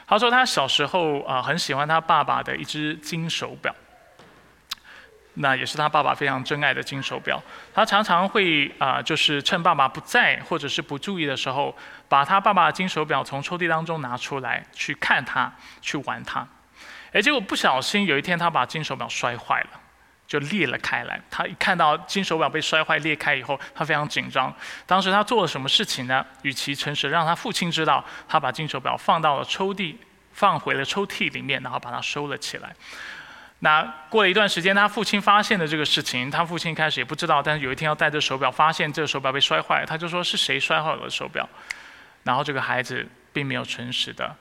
[0.07, 3.73] 他说他小时候啊很喜欢他爸爸的一只金手表，
[5.35, 7.41] 那也是他爸爸非常珍爱的金手表。
[7.73, 11.75] 他常常会啊就是趁爸爸不在或者是不注意的时候，
[12.09, 15.51] 把他爸爸的金手表从抽屉当中拿出来去看它，
[15.81, 16.47] 去玩它。
[17.13, 19.81] 哎，结果不小心有一天他把金手表摔坏了。
[20.27, 21.21] 就裂了开来。
[21.31, 24.55] 他一看到金手表被摔坏裂开以后，他非常紧张。
[24.87, 26.25] 当时他做了什么事情呢？
[26.43, 29.97] 与其诚实让他父亲知道，他把金手表放到了抽屉，
[30.33, 32.75] 放回了抽屉里面，然后把它收了起来。
[33.61, 36.31] 那过了一段时间，他父亲发现了这个事情。
[36.31, 41.49] 他父亲一开始也不知道，但是有一天要戴着手表，发现这个手表被摔坏，他就说是谁摔坏了手表？
[42.25, 44.35] 然后这个孩子并没有诚实的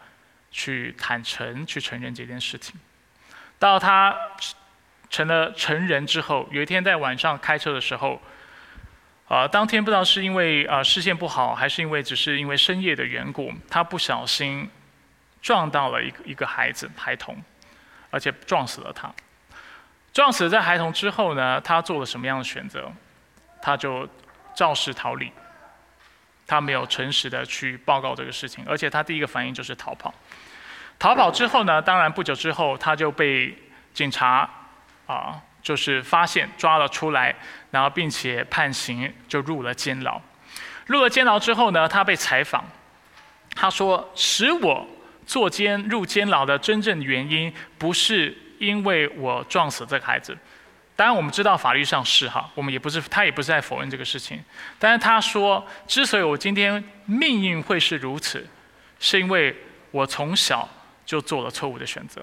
[0.52, 2.76] 去坦诚去承认这件事情。
[3.60, 4.16] 到他。
[5.14, 8.20] 成了成人之后，有一天在晚上开车的时候，
[9.28, 14.68] 啊，当天不知道是因为啊视线不好，还是因为只是因为深夜的缘故，他不小心
[15.40, 17.38] 撞到了一个一个孩子孩童，
[18.10, 19.14] 而且撞死了他。
[20.12, 22.92] 撞死在孩童之后呢，他做了什么样的选择？
[23.62, 24.10] 他就
[24.56, 25.32] 肇事逃离，
[26.48, 30.12] 他没有诚实的去报告这个事情，而且他第一个反应就是逃跑。
[30.98, 33.56] 逃跑之后呢，当然不久之后他就被
[33.94, 34.50] 警察
[35.06, 37.36] 啊，就是发现抓了出来，
[37.72, 40.22] 然后并且判刑，就入了监牢。
[40.86, 42.64] 入了监牢之后呢，他被采访，
[43.56, 44.86] 他说：“使我
[45.26, 50.38] 坐监入监牢的真正原因，不是因为我撞死这个孩子。”
[50.96, 54.44] 当然，我们知道法律上是哈，我们也不是他也不是在否认这个事情。
[54.78, 58.46] 但是他说，之所以我今天命运会是如此，
[59.00, 59.56] 是因为
[59.90, 60.70] 我从小
[61.06, 62.22] 就做了错误的选择。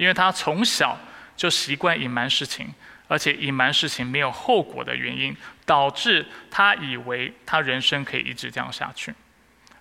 [0.00, 0.98] 因为他从小
[1.36, 2.72] 就习惯隐瞒事情，
[3.06, 5.36] 而且隐瞒事情没有后果的原因，
[5.66, 9.14] 导致他以为他人生可以一直这样下去，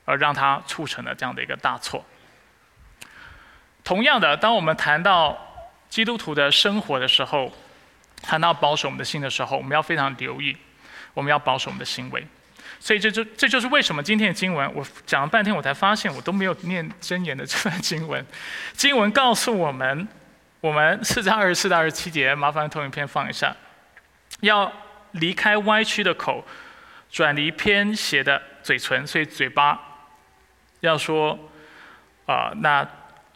[0.04, 2.06] 而让他促成了这样的一个大错。
[3.84, 5.46] 同样的，当我们谈到。
[5.90, 7.52] 基督徒的生活的时候，
[8.22, 10.56] 谈到保守我们的心的时候，我们要非常留意，
[11.16, 12.24] 我们要保守我们的行为。
[12.80, 18.26] 所以这就这就是为什么今天的经文，我讲了半天，我才发现我都没有念真言的这段经文。
[18.74, 20.08] 经文告诉我们，
[20.62, 23.56] 我们四章二十四到二十七节，麻烦投影片放一下，
[24.42, 24.72] 要
[25.12, 26.46] 离开歪曲的口，
[27.12, 29.80] 转离偏斜的嘴唇，所以嘴巴
[30.80, 31.38] 要说
[32.26, 32.88] 啊，那。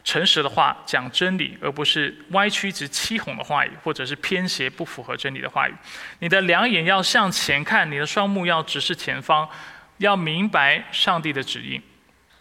[0.04, 5.74] 诚实的话，讲真理，而不是歪曲直欺哄的话语，或者是偏斜不符合真理的话语。
[6.18, 9.48] 你的两眼要向前看，你的双目要直视前方，
[9.96, 11.80] 要明白上帝的旨意，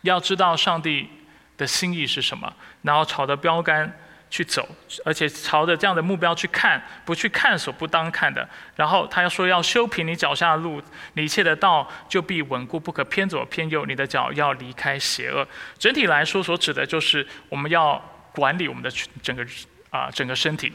[0.02, 1.10] 要知道上帝
[1.56, 3.98] 的心意是什么，然后朝着标杆。
[4.34, 4.68] 去走，
[5.06, 8.50] 而且朝着这样的目标去看，不去看所不当看的。
[8.76, 10.82] 然后他要说要修平你脚下的路，
[11.14, 13.86] 你一切的道就必稳固，不可偏左偏右。
[13.86, 15.48] 你的脚要离开邪恶。
[15.78, 18.04] 整体来说，所指的就是我们要
[18.34, 18.90] 管理我们的
[19.22, 19.46] 整个
[19.92, 20.74] 啊整个身体，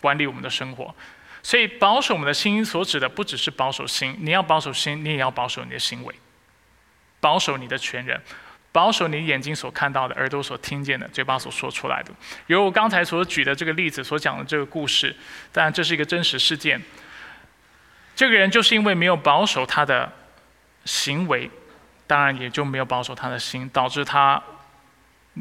[0.00, 0.94] 管理我们的生活。
[1.42, 6.14] 所以保守我们的心所指的不只是保守心，你要保守心，你也要保守你的行为，
[7.20, 8.18] 保守你的全人。
[8.76, 12.12] 保守你眼睛所看到的，耳朵所听见的，嘴巴所说出来的。
[12.48, 15.16] 由我刚才所举的这个例子所讲的这个故事，
[15.50, 16.78] 当然这是一个真实事件。
[18.14, 20.12] 这个人就是因为没有保守他的
[20.84, 21.50] 行为，
[22.06, 24.42] 当然也就没有保守他的心，导致他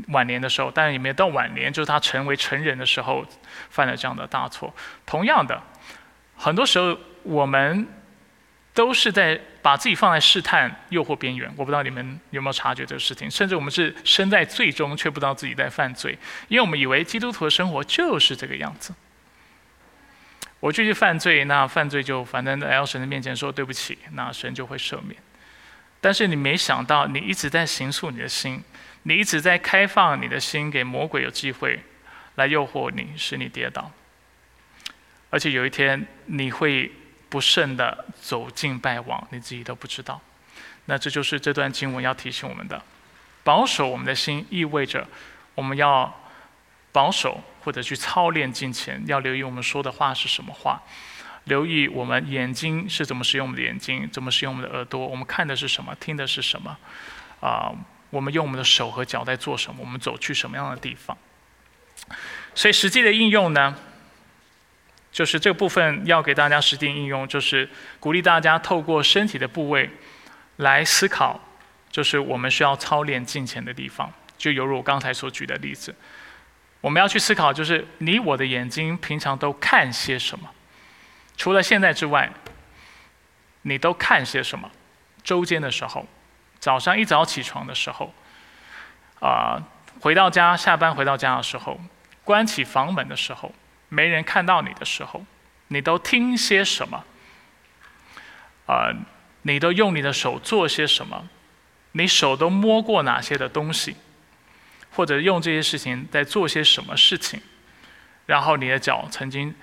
[0.08, 3.26] 晚年的时候，但也没有到晚年，就是他成为成人的时候
[3.70, 4.74] 犯了这样的大错。
[5.06, 5.62] 同样的，
[6.38, 7.86] 很多时候我们。
[8.76, 11.50] 都是在把自己放在试探、诱惑边缘。
[11.56, 13.32] 我不知道你们有没有察觉这个事情。
[13.32, 16.16] 甚至我们是身在罪中，却不知道自己在犯罪，
[16.50, 18.94] 因为我们以为基督徒的生活就是这个样子。
[20.60, 25.16] 我继续犯罪，那犯罪就反正来到神的面前说对不起，那神就会赦免。
[26.02, 28.62] 但是你没想到，你一直在刑诉你的心，
[29.04, 31.80] 你一直在开放你的心给魔鬼有机会
[32.36, 33.90] 来诱惑你，使你跌倒。
[35.30, 36.92] 而且有一天你会。
[37.30, 40.22] 不慎的走进败亡，你自己都不知道。
[40.86, 42.82] 那这就是这段经文要提醒我们的：
[43.44, 45.08] 保守我们的心，意味着
[45.56, 46.14] 我们要
[46.92, 50.82] 保守或者去操练金钱，要留意我们说的话是什么话，
[51.46, 56.78] 留意我们眼睛是怎么使用我们的眼睛，怎么使用我们的耳朵，我们看的是什么，听的是什么，
[57.42, 57.72] 啊，
[58.12, 61.18] 我们用我们的手和脚在做什么，我们走去什么样的地方。
[62.54, 63.76] 所以实际的应用呢？
[65.16, 67.70] 就是这个部分要给大家实际应用，就是
[68.02, 69.90] 鼓励大家透过身体的部位
[70.58, 71.40] 来思考，
[71.90, 74.12] 就是我们需要操练金钱的地方。
[74.38, 75.96] 就犹如我刚才所举的例子，
[76.82, 80.52] 我们要去思考，就是你我的眼睛平常都看些什么？
[81.38, 82.30] 除了现在之外，
[83.62, 84.70] 你都看些什么？
[85.24, 86.06] 周间的时候，
[86.60, 88.14] 早上一早起床的时候，
[89.22, 89.64] 啊，
[90.02, 91.80] 回到家下班回到家的时候，
[92.26, 93.54] 关起房门的时候。
[93.90, 95.26] 没人看到你的时候，
[95.68, 97.04] 你都听些什么？
[98.68, 98.92] 啊，
[99.44, 101.30] 你都用你的手做些什么？
[101.92, 103.96] 你手都摸过哪些的东西？
[104.92, 107.42] 或者用这些事情在做些什么事情？
[108.26, 109.54] 然后你的脚曾经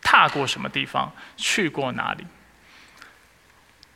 [0.00, 1.12] 踏过什么地方？
[1.36, 2.24] 去过哪里？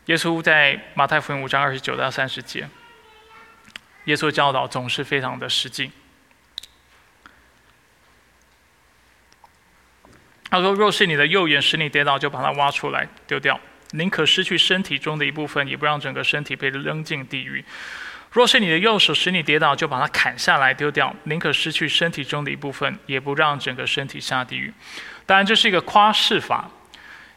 [0.06, 2.68] 耶稣在马太福音五章二十九到三十节，
[4.04, 5.92] 耶稣教导总是非常的实际。
[10.52, 13.58] 他说：“若是你的右眼使你跌倒，就把它挖出来丢掉；
[13.92, 17.64] 宁可失去身体中的一部分，也不让整个身体被扔进地狱。
[18.32, 24.70] 若是你的右手使你跌倒，就把它砍下来丢掉；宁可失去身体中的一部分，也不让整个身体下地狱。
[25.24, 26.70] 当然，这是一个夸饰法，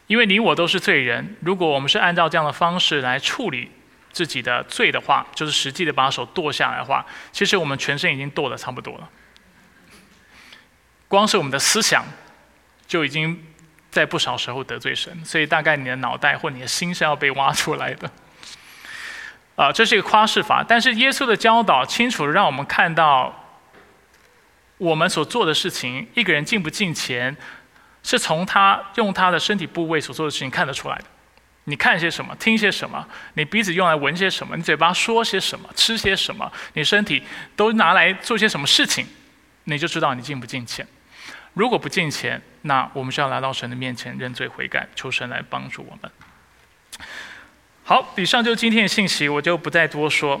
[0.08, 1.36] 因为你我都是罪人。
[1.40, 3.70] 如果我们是按照这样的方式来处理
[4.12, 9.08] 自己的罪的话，就是实际的把手剁下来的话，其实我们全身已经剁得差不多了。”
[11.08, 12.04] 光是我们的思想，
[12.86, 13.42] 就已经
[13.90, 15.24] 在不少时候得罪神。
[15.24, 18.10] 所以大概你的脑袋或你的心是要被挖出来的。
[19.56, 20.62] 啊，这是一个夸饰法。
[20.62, 23.44] 但是耶稣的教导清楚让我们看到，
[24.76, 27.34] 我们所做的事情，一个人进不进钱，
[28.02, 31.04] 是从他用他的身体部位所做的事情看得出来的。
[31.64, 37.22] 你看些什么，听些什么，你鼻子用来闻些什么，你嘴巴说些什么，吃些什么，你身体
[37.56, 39.06] 都拿来做些什么事情，
[39.64, 40.86] 你就知道你进不进钱。
[41.56, 46.12] 如果不进钱，那我们就要来到神的面前认罪悔改，求神来帮助我们。
[47.82, 50.38] 好，以上就是今天的信息，我就不再多说。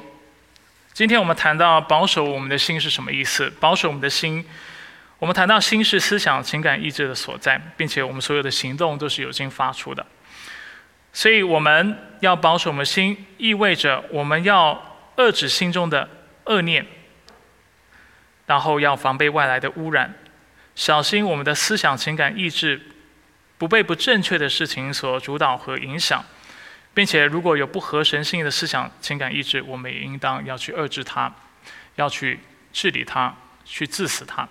[0.92, 3.48] 今天我们谈到保守我们的心是什么意思？
[3.58, 4.44] 保守我们的心，
[5.18, 10.04] 我们谈到心是思想、情感、意志的所在，并且我们所有的行动都是有心发出的。
[11.14, 16.06] 所以我们要保守我们心，意味着我们要遏制心中的
[16.44, 16.84] 恶念，
[18.44, 20.14] 然后要防备外来的污染，
[20.76, 22.80] 小心我们的思想、情感、意志
[23.58, 26.24] 不被不正确的事情所主导和影响，
[26.94, 31.34] 并且如果有不合神心意的思想、情感、意志，我们也应当要去遏制它，
[31.96, 32.38] 要去
[32.72, 34.48] 治理它，去治死它。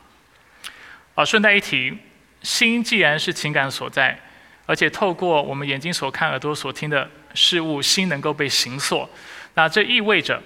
[1.14, 1.98] 啊，顺带一提，
[2.42, 4.20] 心既然是情感所在。
[4.68, 9.08] 而且透过我们眼睛所看、耳朵所听的事物，心能够被形塑，
[9.54, 10.42] 那这意味着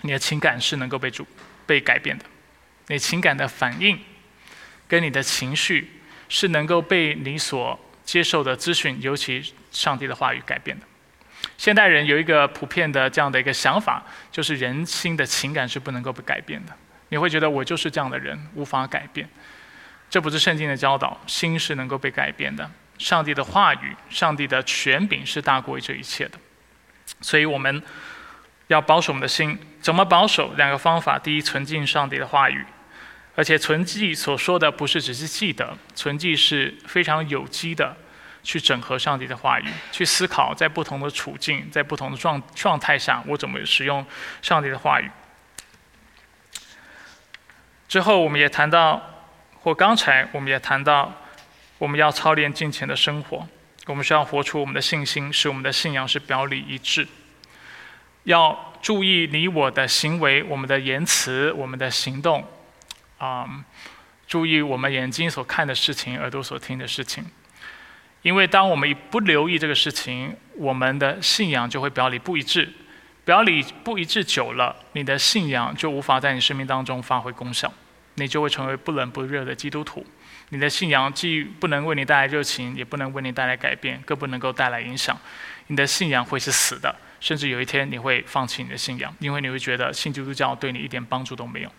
[0.00, 1.26] 你的情感是能够被主
[1.66, 2.24] 被改变的。
[2.86, 4.00] 你情感的反应
[4.88, 10.86] 跟你的情绪是能够被你所接受的资讯，尤其上帝的话语改变的。
[11.58, 16.72] 现代人有一个普遍的这样的一个想法，就是人心的情感是不能够被改变的。
[17.08, 19.28] 你会觉得我就是这样的人，无法改变。
[20.08, 22.68] 这不是圣经的教导，心是能够被改变的。
[22.98, 26.38] 上帝的话语，上帝的权柄是大过于这一切的，
[27.20, 27.82] 所以我们
[28.68, 29.58] 要保守我们的心。
[29.80, 30.54] 怎么保守？
[30.56, 32.64] 两个方法：第一，存进上帝的话语，
[33.36, 37.96] 而且存记所说的不是只是记得，存记是非常有机的
[38.42, 44.04] 去整合上帝的话语，去思考在不同的处境、在不同的状状态下，我怎么使用
[44.42, 45.08] 上帝的话语。
[47.86, 49.00] 之后，我们也谈到，
[49.60, 51.12] 或刚才我们也谈到。
[51.78, 53.46] 我们要操练金钱的生活，
[53.84, 57.06] 我们需要活出我们的信心，使我们的信仰是表里一致。
[58.24, 62.42] 要注意你我的行为、我们的言辞、我们的行动，
[63.18, 63.48] 啊，
[64.26, 67.24] 注意我们眼睛所看的事情、耳朵所听的事情。
[68.22, 72.72] 因为当我们不留意这个事情，我们的信仰就会表里不一致。
[73.24, 77.72] 表里不一致久了，你的信仰就无法在你生命当中发挥功效，
[78.14, 80.04] 你就会成为不冷不热的基督徒。
[80.50, 85.18] 你的信仰既不能为你带来热情，也不能为你带来改变，更不能够带来影响。
[85.66, 91.72] 你的信仰会是死的，甚至有一天你会放弃你的信仰，因为你会觉得信基督教对你一点帮助都没有。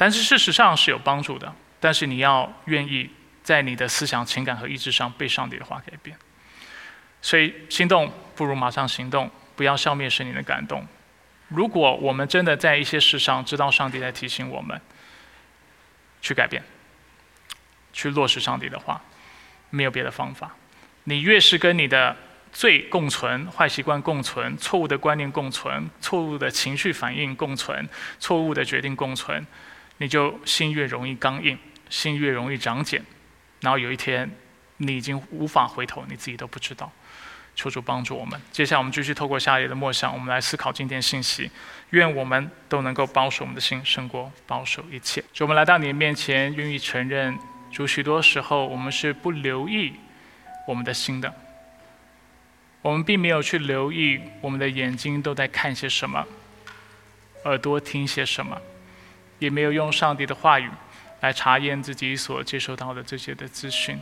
[0.00, 3.10] 但是事实上是有帮助的，但是你要愿意
[3.42, 6.16] 在你的思想、情感和意志上被上帝的话改变。
[7.20, 10.86] 所以心动不如马上行动，不要消灭神你的感动。
[11.48, 14.80] 如果我们真的在一些事上知道上帝在提醒我们，
[16.22, 16.62] 去改变。
[17.92, 19.02] 去落实上帝的话，
[19.68, 20.56] 没有别的方法。
[21.04, 22.16] 你越是跟你的
[22.50, 27.86] 罪共存、坏习惯共存、错误的观念共存、错误的情绪反应共存、
[28.18, 29.46] 错误的决定共存，
[30.00, 31.58] 你就心越容易刚硬，
[31.90, 33.04] 心越容易长茧，
[33.60, 34.30] 然后有一天
[34.78, 36.90] 你已经无法回头，你自己都不知道。
[37.54, 38.40] 求主帮助我们。
[38.50, 41.50] 接下来我们继续透过下列的默想，我们来思考今天信息。
[41.90, 45.22] 愿我们都能够保守我们的心，胜过保守一切。
[45.34, 47.38] 就我们来到你的面前，愿意承认。
[47.70, 49.92] 主，许多时候我们是不留意
[50.66, 51.34] 我们的心的，
[52.80, 56.26] 我们并没有去留意我们的眼睛都在看些什么，
[57.44, 58.60] 耳朵听些什么，
[59.40, 60.70] 也没有用上帝的话语
[61.20, 64.00] 来查验自己所接收到的这些的资讯，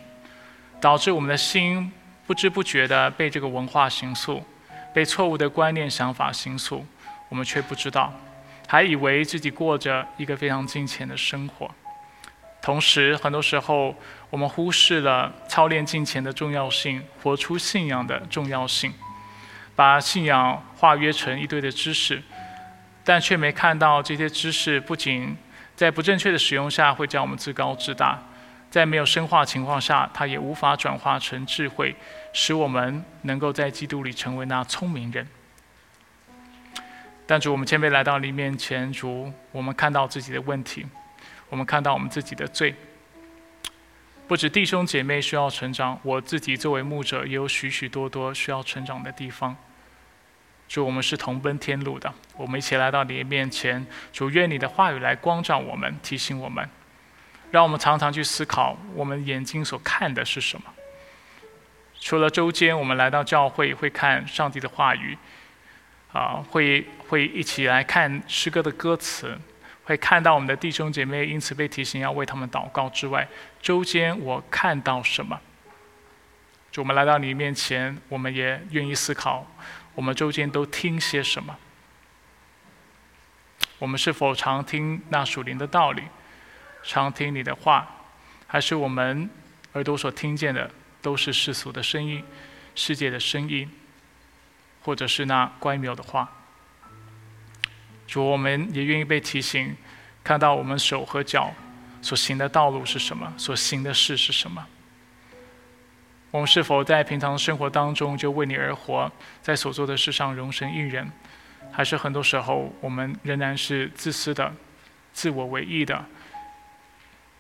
[0.79, 1.91] 导致我们的心
[2.27, 4.45] 不知不觉的被这个文化形塑，
[4.93, 6.87] 被错误的观念想法形塑，
[7.31, 8.13] 我们却不知道，
[8.67, 11.71] 还以为自己过着一个非常金钱的生活。
[12.61, 13.95] 同时，很多时候
[14.31, 18.93] 我们忽视了操练金钱的重要性，活出信仰的重要性，
[19.75, 22.23] 把信仰化约成一堆的知识，
[23.09, 25.35] 但却没看到这些知识不仅
[25.75, 28.23] 在不正确的使用下会将我们自高自大，
[28.71, 31.97] 在没有深化情况下，它也无法转化成智慧，
[32.35, 35.27] 使我们能够在基督里成为那聪明人。
[37.27, 40.85] 但主，我们谦卑来到你面前，主，我们看到自己的问题。
[41.49, 42.75] 我们看到我们自己的罪，
[44.27, 49.57] 不止弟兄姐妹需要成长，我自己作为牧者也有许许多多需要成长的地方。
[50.69, 53.85] 主，我们是同奔天路的，我们一起来到你的面前。
[54.13, 56.69] 主，愿你的话语来光照我们，提醒我们，
[57.51, 60.67] 让我们常常去思考，我们眼睛所看的是什么。
[61.99, 65.17] 除了周间我们来到教会会看上帝的话语，
[66.13, 69.37] 啊，会会一起来看诗歌的歌词，
[69.85, 73.27] 会看到我们的弟兄姐妹因此被提醒要为他们祷告之外，
[73.63, 75.41] 周间我看到什么？
[76.71, 79.47] 就我们来到你面前，我们也愿意思考，
[79.95, 81.57] 我们周间都听些什么？
[83.79, 86.03] 我们是否常听那属灵的道理，
[86.83, 87.89] 常听你的话，
[88.47, 89.31] 还是我们
[89.75, 90.71] 耳朵所听见的
[91.01, 92.25] 都是世俗的声音、
[92.75, 93.71] 世界的声音，
[94.83, 96.29] 或者是那乖谬的话？
[98.07, 99.77] 主，我们也愿意被提醒，
[100.25, 101.55] 看到我们手和脚
[102.03, 104.67] 所行的道路是什么，所行的事是什么。
[106.31, 109.11] 我们是否在平常生活当中就为你而活，
[109.41, 111.11] 在所做的事上容神一人？
[111.73, 114.53] 还是很多时候，我们仍然是自私的、
[115.13, 116.05] 自我为意的，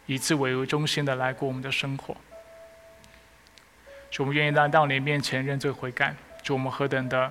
[0.07, 2.16] 以自我为中心的来过我们的生活。
[4.11, 6.14] 主，我们愿意来到你面前认罪悔改。
[6.43, 7.30] 主，我们何等的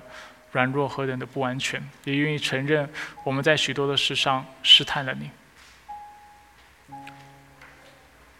[0.52, 2.88] 软弱，何等的不完全，也愿意承认
[3.24, 5.30] 我们在许多的事上试探了你。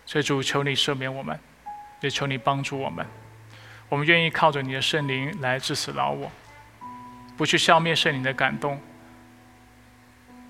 [0.06, 1.38] 所以，主求你赦免我们，
[2.00, 3.06] 也求你帮助我们。
[3.88, 6.30] 我们愿意靠着你的圣灵来致死老我。
[7.36, 8.80] 不去消灭圣灵的感动，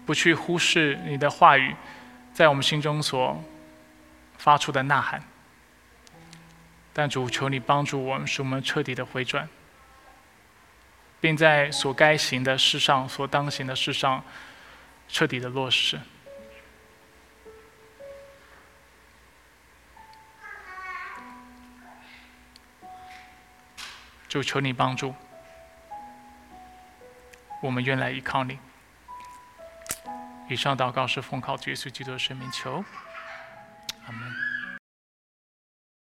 [0.06, 1.76] 不去忽视你的话语
[2.32, 3.44] 在我们心中所
[4.38, 5.22] 发出的呐喊。
[6.94, 9.48] 但主求你帮助我们，使我们彻底的回转，
[11.20, 14.24] 并在所该行的事上、所当行的事上
[15.08, 16.00] 彻底的落实。
[24.28, 25.14] 就求你帮助。
[27.62, 28.58] 我们愿来依靠你。
[30.48, 32.84] 以上祷告是奉靠耶稣基督的生命求。